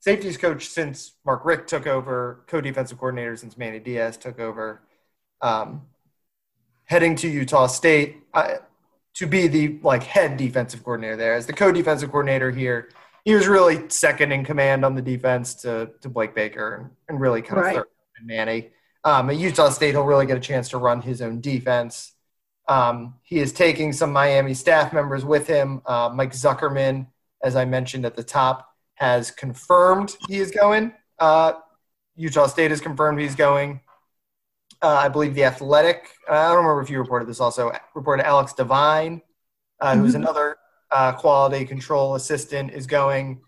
[0.00, 4.80] safeties coach since Mark Richt took over, co-defensive coordinator since Manny Diaz took over.
[5.42, 5.82] Um,
[6.84, 8.22] heading to Utah State.
[8.32, 8.60] I,
[9.14, 11.34] to be the like head defensive coordinator there.
[11.34, 12.90] As the co-defensive coordinator here,
[13.24, 17.20] he was really second in command on the defense to, to Blake Baker and, and
[17.20, 17.76] really kind of right.
[17.76, 17.86] third
[18.20, 18.70] in Manny.
[19.04, 22.12] Um, at Utah State, he'll really get a chance to run his own defense.
[22.68, 25.82] Um, he is taking some Miami staff members with him.
[25.86, 27.06] Uh, Mike Zuckerman,
[27.42, 30.92] as I mentioned at the top, has confirmed he is going.
[31.18, 31.54] Uh,
[32.14, 33.80] Utah State has confirmed he's going.
[34.82, 36.10] Uh, I believe the Athletic.
[36.28, 37.38] Uh, I don't remember if you reported this.
[37.38, 39.22] Also reported Alex Devine,
[39.80, 40.22] uh, who's mm-hmm.
[40.22, 40.56] another
[40.90, 43.40] uh, quality control assistant, is going.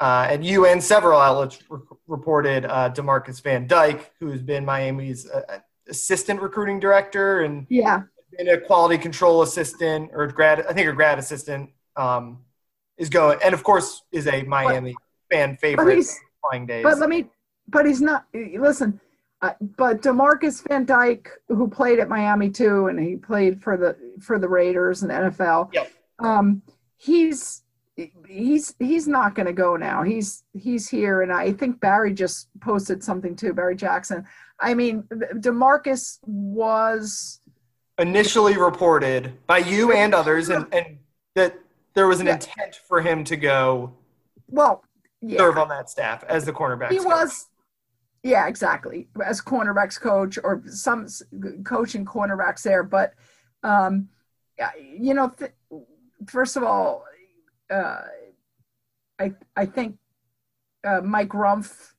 [0.00, 5.28] Uh, and you and several outlets re- reported uh, Demarcus Van Dyke, who's been Miami's
[5.88, 8.02] assistant recruiting director and yeah,
[8.36, 10.66] been a quality control assistant or grad.
[10.66, 12.38] I think a grad assistant um,
[12.98, 14.96] is going, and of course is a Miami
[15.28, 16.04] but, fan favorite.
[16.42, 16.82] But, days.
[16.82, 17.26] but let me.
[17.68, 18.24] But he's not.
[18.34, 19.00] Listen
[19.42, 23.96] uh, but Demarcus Van Dyke, who played at Miami too, and he played for the
[24.20, 25.72] for the Raiders and NFL.
[25.72, 25.92] Yep.
[26.18, 26.62] Um,
[26.96, 27.62] he's
[28.28, 30.02] he's he's not going to go now.
[30.02, 33.54] He's he's here, and I think Barry just posted something too.
[33.54, 34.26] Barry Jackson.
[34.60, 37.40] I mean, Demarcus was
[37.98, 40.98] initially reported by you and others, and, and
[41.34, 41.58] that
[41.94, 42.34] there was an yeah.
[42.34, 43.94] intent for him to go.
[44.48, 44.84] Well,
[45.22, 45.38] yeah.
[45.38, 46.90] serve on that staff as the cornerback.
[46.90, 47.06] He coach.
[47.06, 47.46] was
[48.22, 49.08] yeah, exactly.
[49.24, 51.06] As cornerbacks coach or some
[51.64, 53.14] coaching cornerbacks there, but
[53.62, 54.08] um,
[54.98, 55.52] you know, th-
[56.26, 57.04] first of all,
[57.70, 58.02] uh,
[59.18, 59.96] I I think
[60.84, 61.92] uh, Mike Rumph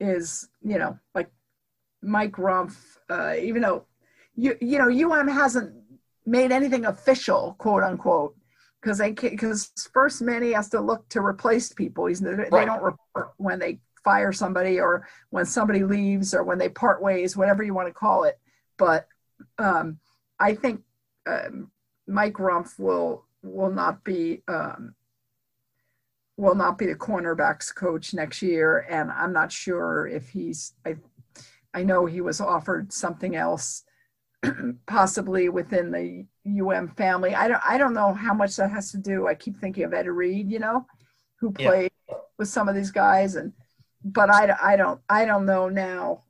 [0.00, 1.30] is you know like
[2.02, 2.76] Mike Rumph,
[3.08, 3.86] uh, even though
[4.34, 5.74] you you know UM hasn't
[6.26, 8.34] made anything official, quote unquote,
[8.82, 12.06] because they because first Manny has to look to replace people.
[12.06, 12.66] He's they right.
[12.66, 17.36] don't report when they fire somebody or when somebody leaves or when they part ways,
[17.36, 18.38] whatever you want to call it.
[18.76, 19.08] But
[19.58, 19.98] um,
[20.38, 20.82] I think
[21.26, 21.70] um,
[22.06, 24.94] Mike Rumph will will not be um,
[26.36, 30.74] will not be the cornerbacks coach next year, and I'm not sure if he's.
[30.84, 30.96] I,
[31.72, 33.84] I know he was offered something else,
[34.86, 37.34] possibly within the UM family.
[37.34, 39.26] I don't I don't know how much that has to do.
[39.26, 40.86] I keep thinking of Ed Reed, you know,
[41.36, 41.68] who Yeah.
[41.68, 41.92] played
[42.38, 43.52] with some of these guys, and
[44.04, 46.24] but I, I don't I don't know now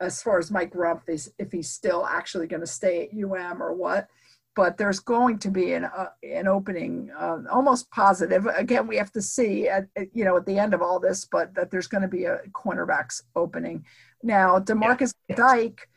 [0.00, 3.62] as far as Mike Rumpf is if he's still actually going to stay at UM
[3.62, 4.08] or what.
[4.54, 8.44] But there's going to be an uh, an opening, uh, almost positive.
[8.44, 11.54] Again, we have to see at you know at the end of all this, but
[11.54, 13.86] that there's going to be a cornerbacks opening.
[14.22, 15.88] Now, Demarcus Dyke,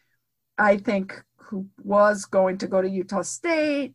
[0.58, 3.94] I think, who was going to go to Utah State.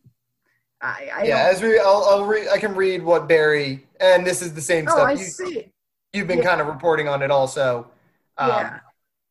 [0.79, 2.47] I, I yeah, as we, I'll, I'll read.
[2.49, 5.07] I can read what Barry, and this is the same oh, stuff.
[5.07, 5.71] I you, see.
[6.13, 6.43] You've been Yeah.
[6.45, 7.89] kind of reporting on it also.
[8.37, 8.79] Um, yeah,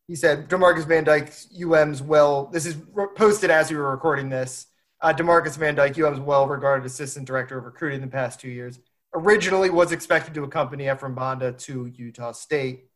[0.07, 2.47] He said Demarcus Van Dyke, UM's well.
[2.47, 4.67] This is re- posted as we were recording this.
[5.01, 8.81] Uh, Demarcus Van Dyke, UM's well-regarded assistant director of recruiting the past two years,
[9.15, 12.91] originally was expected to accompany Ephraim Banda to Utah State,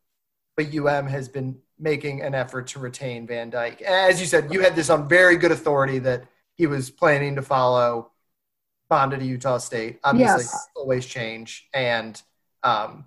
[0.57, 3.81] but UM has been making an effort to retain Van Dyke.
[3.81, 7.41] As you said, you had this on very good authority that he was planning to
[7.41, 8.11] follow
[8.89, 9.99] Banda to Utah State.
[10.03, 10.67] Obviously, Yes.
[10.75, 12.21] always change, and
[12.63, 13.05] um,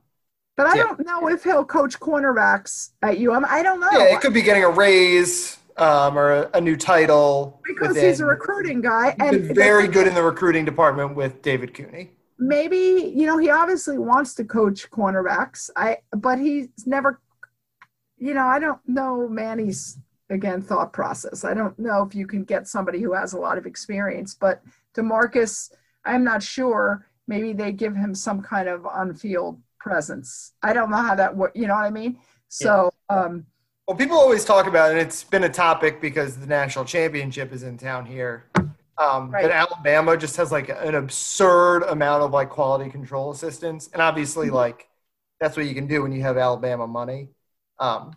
[0.59, 0.83] but I yeah.
[0.83, 3.47] don't know if he'll coach cornerbacks at UM.
[3.49, 3.89] I don't know.
[3.93, 7.61] Yeah, it could be getting a raise um, or a, a new title.
[7.65, 11.41] because within- he's a recruiting guy He's and very good in the recruiting department with
[11.43, 12.11] David Cooney.
[12.41, 17.21] maybe you know he obviously wants to coach cornerbacks i but he's never
[18.17, 19.99] you know i don't know manny's
[20.31, 23.59] again thought process i don't know if you can get somebody who has a lot
[23.59, 24.63] of experience but
[24.97, 25.73] demarcus
[26.05, 30.97] i'm not sure maybe they give him some kind of on-field presence i don't know
[30.97, 33.45] how that works you know what i mean so um
[33.87, 37.63] Well, people always talk about, and it's been a topic because the national championship is
[37.63, 38.45] in town here.
[38.99, 39.43] Um, Right.
[39.43, 44.51] But Alabama just has like an absurd amount of like quality control assistance, and obviously,
[44.51, 44.89] like
[45.41, 47.31] that's what you can do when you have Alabama money.
[47.79, 48.13] Um,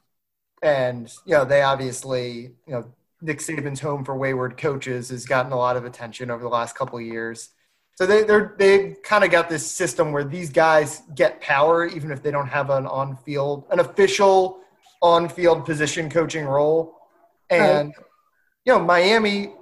[0.61, 2.83] and you know, they obviously, you know,
[3.21, 6.75] Nick Saban's home for wayward coaches has gotten a lot of attention over the last
[6.75, 7.49] couple of years.
[7.95, 12.11] So they they're they kind of got this system where these guys get power even
[12.11, 14.59] if they don't have an on field an official
[15.01, 16.97] on field position coaching role.
[17.49, 17.93] And
[18.65, 19.53] you know, Miami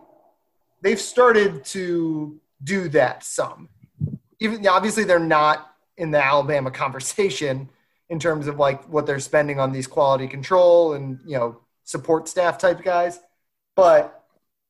[0.81, 3.69] they've started to do that some.
[4.39, 7.69] Even obviously they're not in the Alabama conversation
[8.09, 12.27] in terms of like what they're spending on these quality control and you know support
[12.27, 13.19] staff type guys,
[13.75, 14.23] but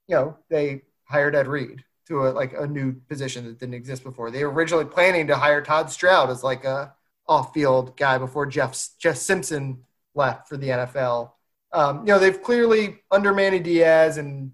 [0.07, 4.03] you know they hired Ed Reed to a, like a new position that didn't exist
[4.03, 4.31] before.
[4.31, 6.93] They were originally planning to hire Todd Stroud as like a
[7.27, 9.83] off-field guy before Jess Jess Simpson
[10.15, 11.31] left for the NFL.
[11.71, 14.51] Um, you know they've clearly under Manny Diaz and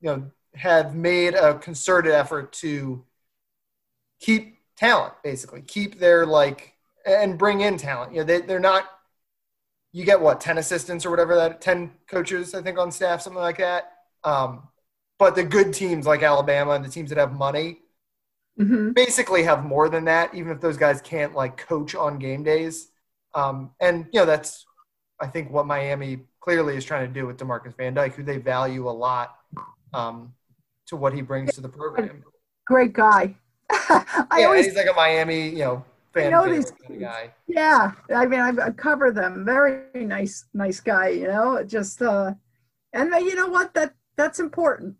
[0.00, 3.04] you know have made a concerted effort to
[4.20, 6.74] keep talent basically keep their like
[7.06, 8.84] and bring in talent you know they, they're not
[9.92, 13.40] you get what 10 assistants or whatever that 10 coaches i think on staff something
[13.40, 13.92] like that
[14.24, 14.62] um,
[15.18, 17.78] but the good teams like alabama and the teams that have money
[18.58, 18.94] mhm.
[18.94, 22.88] basically have more than that even if those guys can't like coach on game days
[23.34, 24.64] um, and you know that's
[25.20, 28.38] i think what miami clearly is trying to do with demarcus van dyke who they
[28.38, 29.36] value a lot
[29.94, 30.32] um,
[30.86, 32.22] to what he brings to the program
[32.66, 33.34] great guy
[33.70, 35.84] i yeah, always he's like a Miami, you know,
[36.16, 37.30] fan know kind of guy.
[37.46, 39.44] Yeah, I mean, I've, I cover them.
[39.44, 41.08] Very nice, nice guy.
[41.08, 42.34] You know, just uh,
[42.92, 43.74] and uh, you know what?
[43.74, 44.96] That that's important.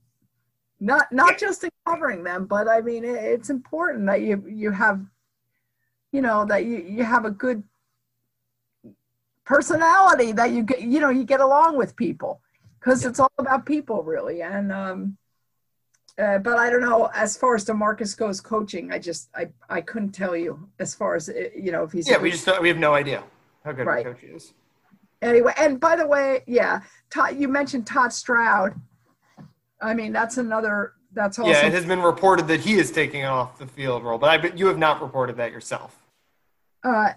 [0.79, 4.71] Not not just in covering them, but I mean, it, it's important that you you
[4.71, 5.01] have,
[6.13, 7.63] you know, that you you have a good
[9.45, 10.83] personality that you get.
[10.83, 12.41] You know, you get along with people
[12.79, 14.43] because it's all about people, really.
[14.43, 15.17] And um,
[16.19, 18.93] uh, but I don't know as far as Demarcus goes coaching.
[18.93, 22.09] I just I I couldn't tell you as far as uh, you know if he's
[22.09, 23.23] Yeah, we just we have no idea
[23.65, 24.07] how good Right.
[24.07, 24.53] a coach he is.
[25.23, 28.75] anyway and by the way yeah todd you mentioned todd stroud
[29.87, 33.25] i mean that's another that's also Yeah, it has been reported that he is taking
[33.25, 35.97] off the field role, but I bet you have not reported that yourself.
[36.85, 37.11] uh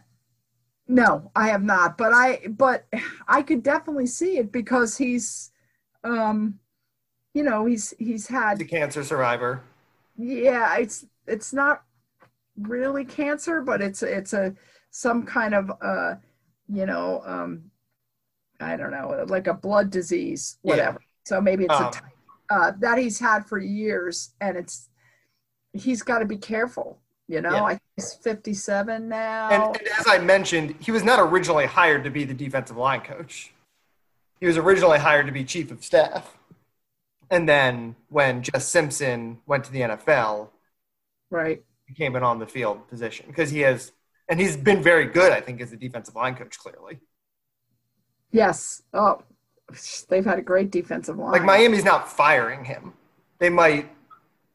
[0.87, 2.85] no i have not but i but
[3.27, 5.51] i could definitely see it because he's
[6.03, 6.59] um
[7.33, 9.61] you know he's he's had The cancer survivor.
[10.17, 11.83] yeah it's it's not
[12.57, 14.55] really cancer but it's it's a
[14.91, 16.15] some kind of uh
[16.67, 17.51] you know um
[18.59, 20.71] i don't know like a blood disease Yeah.
[20.71, 22.03] whatever so maybe it's a Um, type
[22.49, 24.89] uh, that he's had for years, and it's
[25.73, 26.99] he's got to be careful.
[27.27, 27.63] You know, Yeah.
[27.63, 29.49] I he's 57 now.
[29.49, 33.01] And, and as I mentioned, he was not originally hired to be the defensive line
[33.01, 33.53] coach.
[34.39, 36.37] He was originally hired to be chief of staff.
[37.29, 40.49] And then when Jess Simpson went to the NFL,
[41.29, 41.61] right.
[41.87, 43.91] became an on the field position because he has,
[44.27, 46.99] and he's been very good, I think, as a defensive line coach, clearly.
[48.31, 48.81] Yes.
[48.93, 49.21] Oh,
[50.09, 51.31] they've had a great defensive line.
[51.31, 52.93] Like Miami's not firing him.
[53.39, 53.89] They might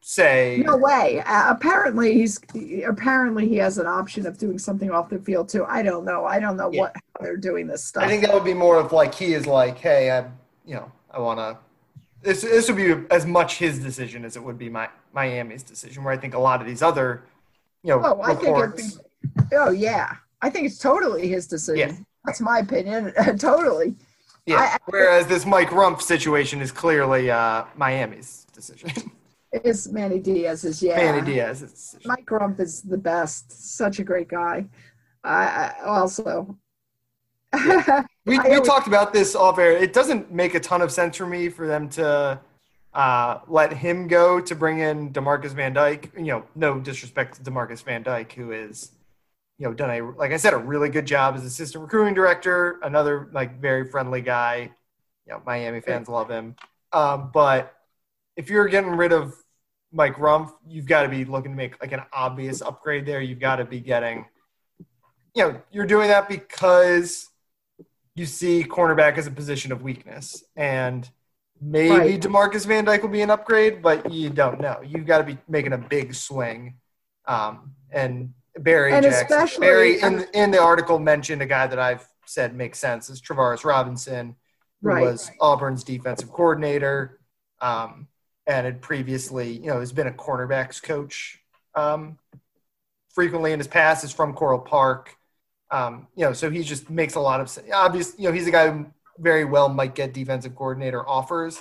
[0.01, 1.23] say No way.
[1.25, 2.39] Uh, apparently, he's
[2.87, 5.65] apparently he has an option of doing something off the field too.
[5.65, 6.25] I don't know.
[6.27, 6.81] I don't know Yeah.
[6.81, 8.05] what how they're doing this stuff.
[8.05, 10.27] I think that would be more of like he is like, hey, I,
[10.67, 11.57] you know, I want to.
[12.23, 16.05] This this would be as much his decision as it would be my Miami's decision.
[16.05, 17.23] Where I think a lot of these other,
[17.83, 18.99] you know, Oh, I think it'd reports.
[19.51, 21.89] be, oh yeah, I think it's totally his decision.
[21.91, 21.97] Yeah.
[22.27, 23.13] That's my opinion.
[23.39, 23.95] totally.
[24.47, 24.57] Yeah.
[24.57, 28.91] I- I- Whereas this Mike Rumpf situation is clearly uh, Miami's decision.
[29.53, 30.83] It's Manny Diaz's.
[30.83, 30.97] Yeah.
[30.97, 32.09] Manny Diaz's decision.
[32.09, 33.77] Mike Rumpf is the best.
[33.77, 34.67] Such a great guy.
[35.23, 36.57] I, I also.
[38.27, 39.73] We, we always- talked about this off air.
[39.73, 42.41] It doesn't make a ton of sense for me for them to
[42.95, 46.11] uh, let him go to bring in Demarcus Van Dyke.
[46.17, 48.93] You know, no disrespect to Demarcus Van Dyke, who is,
[49.59, 52.79] you know, done a like I said, a really good job as assistant recruiting director.
[52.83, 54.71] Another like very friendly guy.
[55.27, 56.57] You know, Miami fans love him.
[56.93, 57.75] Um, but
[58.37, 59.35] if you're getting rid of
[59.93, 63.21] Mike Rumpf, you've got to be looking to make like an obvious upgrade there.
[63.21, 64.27] You've got to be getting,
[65.35, 67.29] you know, you're doing that because
[68.17, 70.45] you see cornerback as a position of weakness.
[70.57, 71.09] And
[71.61, 72.21] maybe Right.
[72.21, 74.81] Demarcus Van Dyke will be an upgrade, but you don't know.
[74.85, 76.75] You've got to be making a big swing.
[77.27, 81.79] Um, and Barry And Jackson, especially- Barry in, in the article mentioned a guy that
[81.79, 84.37] I've said makes sense is Travaris Robinson,
[84.83, 85.03] who Right.
[85.05, 87.19] was Auburn's defensive coordinator.
[87.61, 88.09] Um,
[88.47, 91.41] and had previously, you know, has been a cornerbacks coach
[91.75, 92.19] um,
[93.15, 94.05] frequently in his past.
[94.05, 95.17] Is from Coral Park,
[95.71, 97.69] um, you know, so he just makes a lot of sense.
[97.73, 98.85] Obviously, you know, he's a guy who
[99.19, 101.59] very well might get defensive coordinator offers,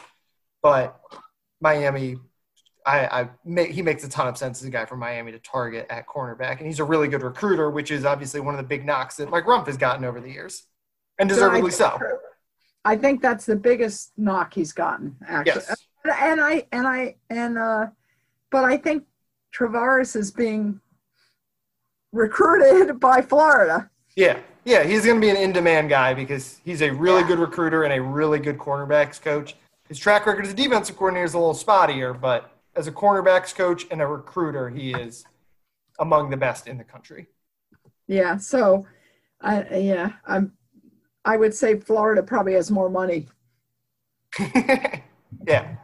[0.61, 0.99] but
[1.61, 2.17] Miami,
[2.85, 5.39] I, I ma- he makes a ton of sense as a guy from Miami to
[5.39, 8.67] target at cornerback, and he's a really good recruiter, which is obviously one of the
[8.67, 10.63] big knocks that Mike Rumpf has gotten over the years,
[11.19, 11.97] and deservedly so.
[12.85, 15.61] I think that's the biggest knock he's gotten, actually.
[15.67, 15.75] Yes.
[16.19, 17.87] And I and I and uh,
[18.51, 19.03] but I think
[19.57, 20.81] Travaris is being
[22.11, 23.89] recruited by Florida.
[24.15, 27.27] Yeah, yeah, he's going to be an in-demand guy because he's a really Yeah.
[27.29, 29.55] good recruiter and a really good cornerbacks coach.
[29.87, 33.53] His track record as a defensive coordinator is a little spottier, but as a cornerbacks
[33.53, 35.25] coach and a recruiter, he is
[35.99, 37.27] among the best in the country.
[38.07, 38.37] Yeah.
[38.37, 38.85] So,
[39.41, 40.53] I yeah I'm.
[41.25, 43.27] I would say Florida probably has more money.
[45.47, 45.75] yeah,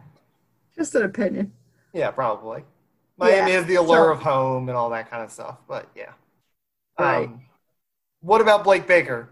[0.76, 1.54] Just an opinion.
[1.94, 2.64] yeah, probably.
[3.18, 5.88] Miami Yeah, has the allure so- of home and all that kind of stuff, but
[5.96, 6.12] yeah.
[7.00, 7.28] Right.
[7.28, 7.42] Um,
[8.22, 9.30] what about Blake Baker?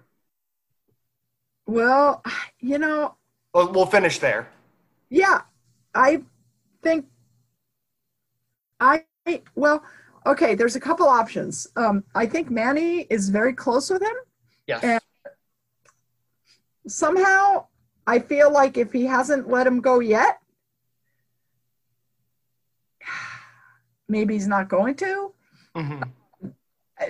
[1.65, 2.23] Well,
[2.59, 3.15] you know,
[3.53, 4.47] We'll, we'll finish there.
[5.09, 5.41] Yeah,
[5.95, 6.21] I
[6.83, 7.05] think
[8.79, 9.03] I
[9.55, 9.83] well,
[10.25, 10.55] okay.
[10.55, 11.67] There's a couple options.
[11.75, 14.15] Um, I think Manny is very close with him.
[14.67, 14.83] Yes.
[14.83, 15.01] And-
[16.87, 17.65] Somehow,
[18.05, 20.39] I feel like if he hasn't let him go yet,
[24.07, 25.33] maybe he's not going to.
[25.75, 26.09] Mhm.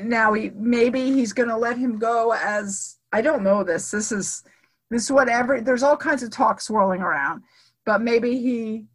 [0.04, 3.92] Now he maybe he's going to let him go as I don't know this.
[3.92, 4.44] This is
[4.90, 5.62] this is whatever.
[5.62, 7.44] There's all kinds of talk swirling around,
[7.86, 8.86] but maybe he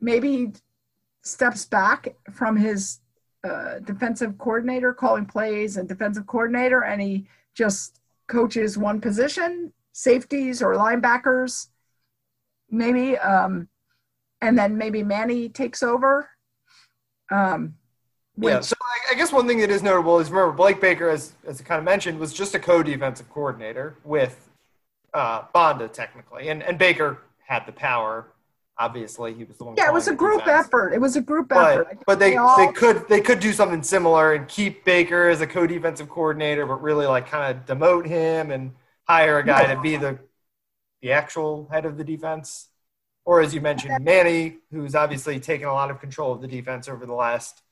[0.00, 0.52] maybe
[1.24, 3.00] steps back from his
[3.42, 10.62] uh, defensive coordinator calling plays and defensive coordinator, and he just coaches one position, safeties
[10.62, 11.68] or linebackers,
[12.70, 13.68] maybe, um,
[14.40, 16.28] and then maybe Manny takes over.
[17.30, 17.74] Um,
[18.36, 18.60] Yeah.
[18.60, 18.74] So
[19.10, 21.78] I, guess one thing that is notable is remember Blake Baker, as as I kind
[21.78, 24.50] of mentioned, was just a co-defensive coordinator with
[25.12, 28.33] uh, Banda technically, and and Baker had the power.
[28.76, 29.74] Obviously, he was the one.
[29.76, 30.66] yeah, it was a group defense.
[30.66, 30.92] effort.
[30.92, 31.84] It was a group effort.
[31.84, 35.28] But think but they all- they could they could do something similar and keep Baker
[35.28, 38.72] as a co-defensive coordinator, but really like kind of demote him and
[39.04, 40.18] hire a guy to be the
[41.02, 42.68] the actual head of the defense.
[43.24, 46.88] Or as you mentioned, Manny, who's obviously taken a lot of control of the defense
[46.88, 47.62] over the last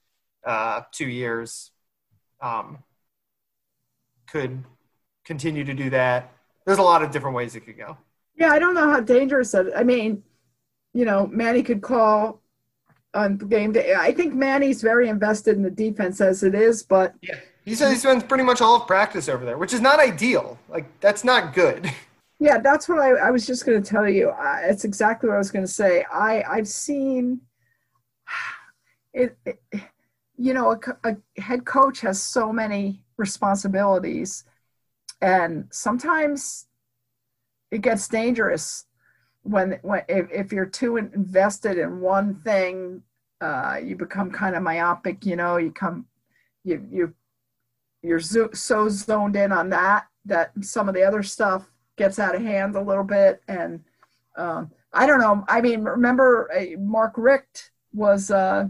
[0.46, 1.72] uh, two years,
[2.40, 2.78] um,
[4.26, 4.64] could
[5.24, 6.32] continue to do that.
[6.64, 7.96] There's a lot of different ways it could go.
[8.36, 9.66] Yeah, I don't know how dangerous that.
[9.76, 10.22] I mean,
[10.94, 12.40] you know, Manny could call
[13.14, 13.94] on game day.
[13.94, 17.38] I think Manny's very invested in the defense as it is, but Yeah.
[17.64, 20.58] He said he spends pretty much all of practice over there, which is not ideal.
[20.68, 21.88] Like that's not good.
[22.40, 24.30] yeah, that's what I, I was just going to tell you.
[24.30, 26.04] I, it's exactly what I was going to say.
[26.12, 27.40] I I've seen
[29.12, 29.36] it.
[29.46, 29.60] it
[30.38, 34.42] you know, a, a head coach has so many responsibilities,
[35.20, 36.66] and sometimes
[37.70, 38.86] it gets dangerous
[39.42, 43.02] when when if, if you're too invested in one thing
[43.40, 46.06] uh, you become kind of myopic you know you come
[46.64, 47.14] you you
[48.02, 52.34] you're zo- so zoned in on that that some of the other stuff gets out
[52.34, 53.80] of hand a little bit, and
[54.36, 55.44] um, I don't know.
[55.48, 58.68] I mean, remember uh, Mark Richt was uh,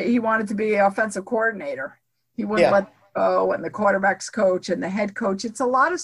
[0.00, 1.98] he wanted to be offensive coordinator.
[2.36, 2.72] He wouldn't Yeah.
[2.72, 5.44] let go, and the quarterbacks coach and the head coach.
[5.44, 6.00] It's a lot of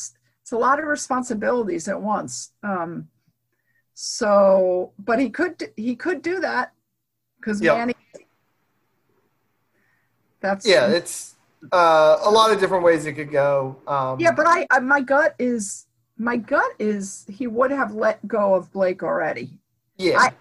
[0.48, 2.52] it's a lot of responsibilities at once.
[2.62, 3.08] Um,
[3.92, 6.72] so, but he could he could do that
[7.38, 7.76] because Yep.
[7.76, 7.94] Manny.
[10.40, 11.34] That's Yeah, it's
[11.70, 13.76] uh, a lot of different ways it could go.
[13.86, 15.86] Um, Yeah, but I, I my gut is
[16.16, 19.50] my gut is he would have let go of Blake already.
[19.98, 20.18] Yeah.
[20.18, 20.32] I-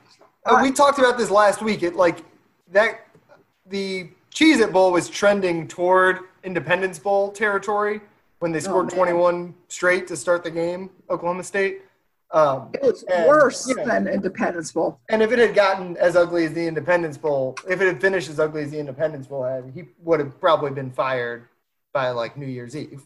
[0.45, 1.83] Uh, we talked about this last week.
[1.83, 2.23] It like
[2.71, 3.05] that
[3.65, 7.99] the Cheez It Bowl was trending toward Independence Bowl territory
[8.39, 11.81] when they scored Oh, 21 straight to start the game, Oklahoma State.
[12.31, 14.99] Um, It was and, worse you know, than Independence Bowl.
[15.09, 18.29] And if it had gotten as ugly as the Independence Bowl, if it had finished
[18.29, 21.47] as ugly as the Independence Bowl had, he would have probably been fired
[21.93, 23.01] by like New Year's Eve,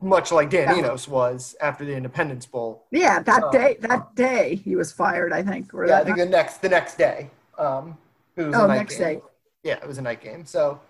[0.00, 0.84] much like Dan Yeah.
[0.84, 2.84] Enos was after the Independence Bowl.
[2.92, 3.50] Yeah, that Oh.
[3.50, 5.32] day that day he was fired.
[5.32, 5.70] I think.
[5.74, 7.30] Yeah, I think the next the next day.
[7.58, 7.98] Um,
[8.36, 9.18] it was a oh, next game.
[9.18, 9.22] day.
[9.64, 10.44] Yeah, it was a night game.
[10.46, 10.80] So,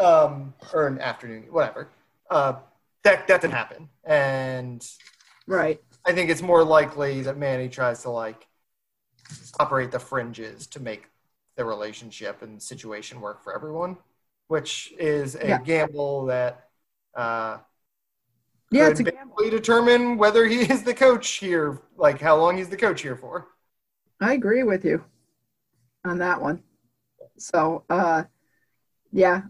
[0.00, 1.88] um, or an afternoon, whatever.
[2.28, 2.54] Uh,
[3.04, 4.84] that that didn't happen, and
[5.46, 5.80] Right.
[6.04, 8.46] I think it's more likely that Manny tries to like
[9.58, 11.08] operate the fringes to make
[11.56, 13.96] the relationship and situation work for everyone,
[14.48, 15.58] which is a Yeah.
[15.58, 16.68] gamble that
[17.14, 17.58] uh,
[18.70, 19.36] Yeah, could it's a gamble.
[19.36, 23.16] basically determine whether he is the coach here, like how long he's the coach here
[23.16, 23.48] for.
[24.20, 25.04] I agree with you
[26.04, 26.62] on that one.
[27.38, 28.24] So, uh,
[29.12, 29.42] yeah,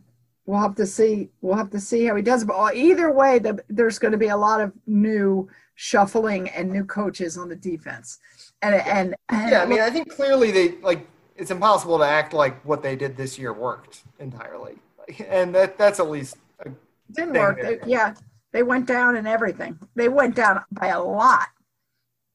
[0.46, 1.30] we'll have to see.
[1.40, 2.44] We'll have to see how he does.
[2.44, 6.70] But uh, either way, the, there's going to be a lot of new shuffling and
[6.70, 8.18] new coaches on the defense.
[8.62, 12.32] And and, and Yeah, I mean, I think clearly they like it's impossible to act
[12.32, 14.76] like what they did this year worked entirely,
[15.28, 16.70] and that that's at least a,
[17.12, 17.60] didn't work.
[17.60, 18.14] They, yeah,
[18.52, 19.78] they went down and everything.
[19.94, 21.48] They went down by a lot.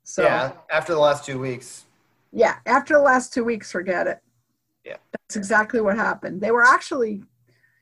[0.03, 0.51] So yeah.
[0.71, 1.85] After the last two weeks,
[2.31, 4.19] yeah, after the last two weeks, forget it.
[4.85, 4.95] Yeah.
[5.11, 6.41] that's exactly what happened.
[6.41, 7.21] They were actually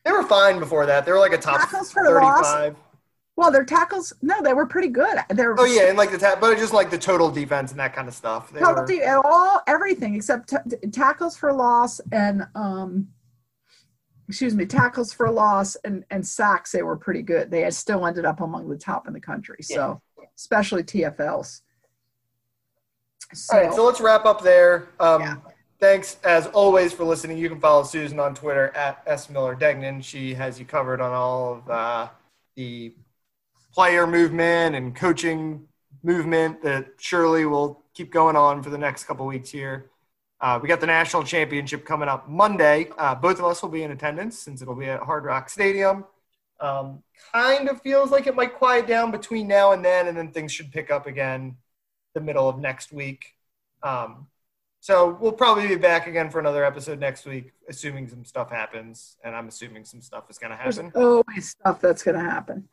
[0.07, 1.05] they were fine before that.
[1.05, 2.39] They were like a top Tackles for loss.
[2.39, 2.75] thirty-five.
[3.35, 4.13] well, their tackles.
[4.21, 5.17] No, they were pretty good.
[5.29, 7.93] They're Oh yeah, and like the ta- but just like the total defense and that
[7.93, 8.51] kind of stuff.
[8.51, 13.09] They total were, de- all everything except t- tackles for loss and um
[14.29, 18.05] excuse me tackles for loss and and sacks they were pretty good they had still
[18.05, 20.01] ended up among the top in the country so
[20.37, 21.61] especially tfls
[23.33, 24.87] so, All right, so let's wrap up there.
[24.99, 25.35] Um, Yeah.
[25.79, 27.37] Thanks as always for listening.
[27.37, 30.01] You can follow Susan on Twitter at S Miller Degnan.
[30.01, 32.09] She has you covered on all of uh,
[32.55, 32.95] the
[33.73, 35.67] player movement and coaching
[36.01, 39.91] movement that surely will keep going on for the next couple weeks here.
[40.41, 42.89] Uh, we got the national championship coming up Monday.
[42.97, 46.05] Uh, both of us will be in attendance since it'll be at Hard Rock Stadium.
[46.59, 47.03] Um,
[47.33, 50.51] kind of feels like it might quiet down between now and then, and then things
[50.51, 51.57] should pick up again
[52.15, 53.35] the middle of next week.
[53.83, 54.27] Um,
[54.87, 59.17] so we'll probably be back again for another episode next week, assuming some stuff happens,
[59.21, 60.91] and I'm assuming some stuff is going to happen.
[60.93, 62.69] there's always stuff that's going to happen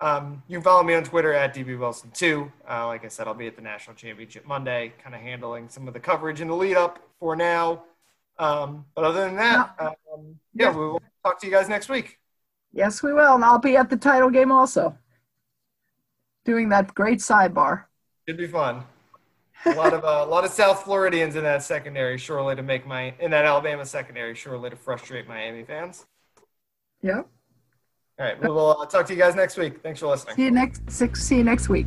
[0.00, 2.50] Um, you can follow me on Twitter at dbwilson2.
[2.68, 5.86] Uh, like I said, I'll be at the national championship Monday, kind of handling some
[5.86, 7.84] of the coverage in the lead up for now.
[8.40, 12.18] Um, but other than that, um, yeah, we will talk to you guys next week.
[12.72, 14.98] yes we will and i'll be at the title game also
[16.44, 17.84] doing that great sidebar
[18.26, 18.82] Should be fun.
[19.66, 22.86] A lot of uh, a lot of South Floridians in that secondary, surely to make
[22.86, 26.06] my in that Alabama secondary, surely to frustrate Miami fans.
[27.02, 27.22] Yeah.
[28.16, 29.82] All right, we will uh, talk to you guys next week.
[29.82, 30.36] Thanks for listening.
[30.36, 31.86] see you next see you next week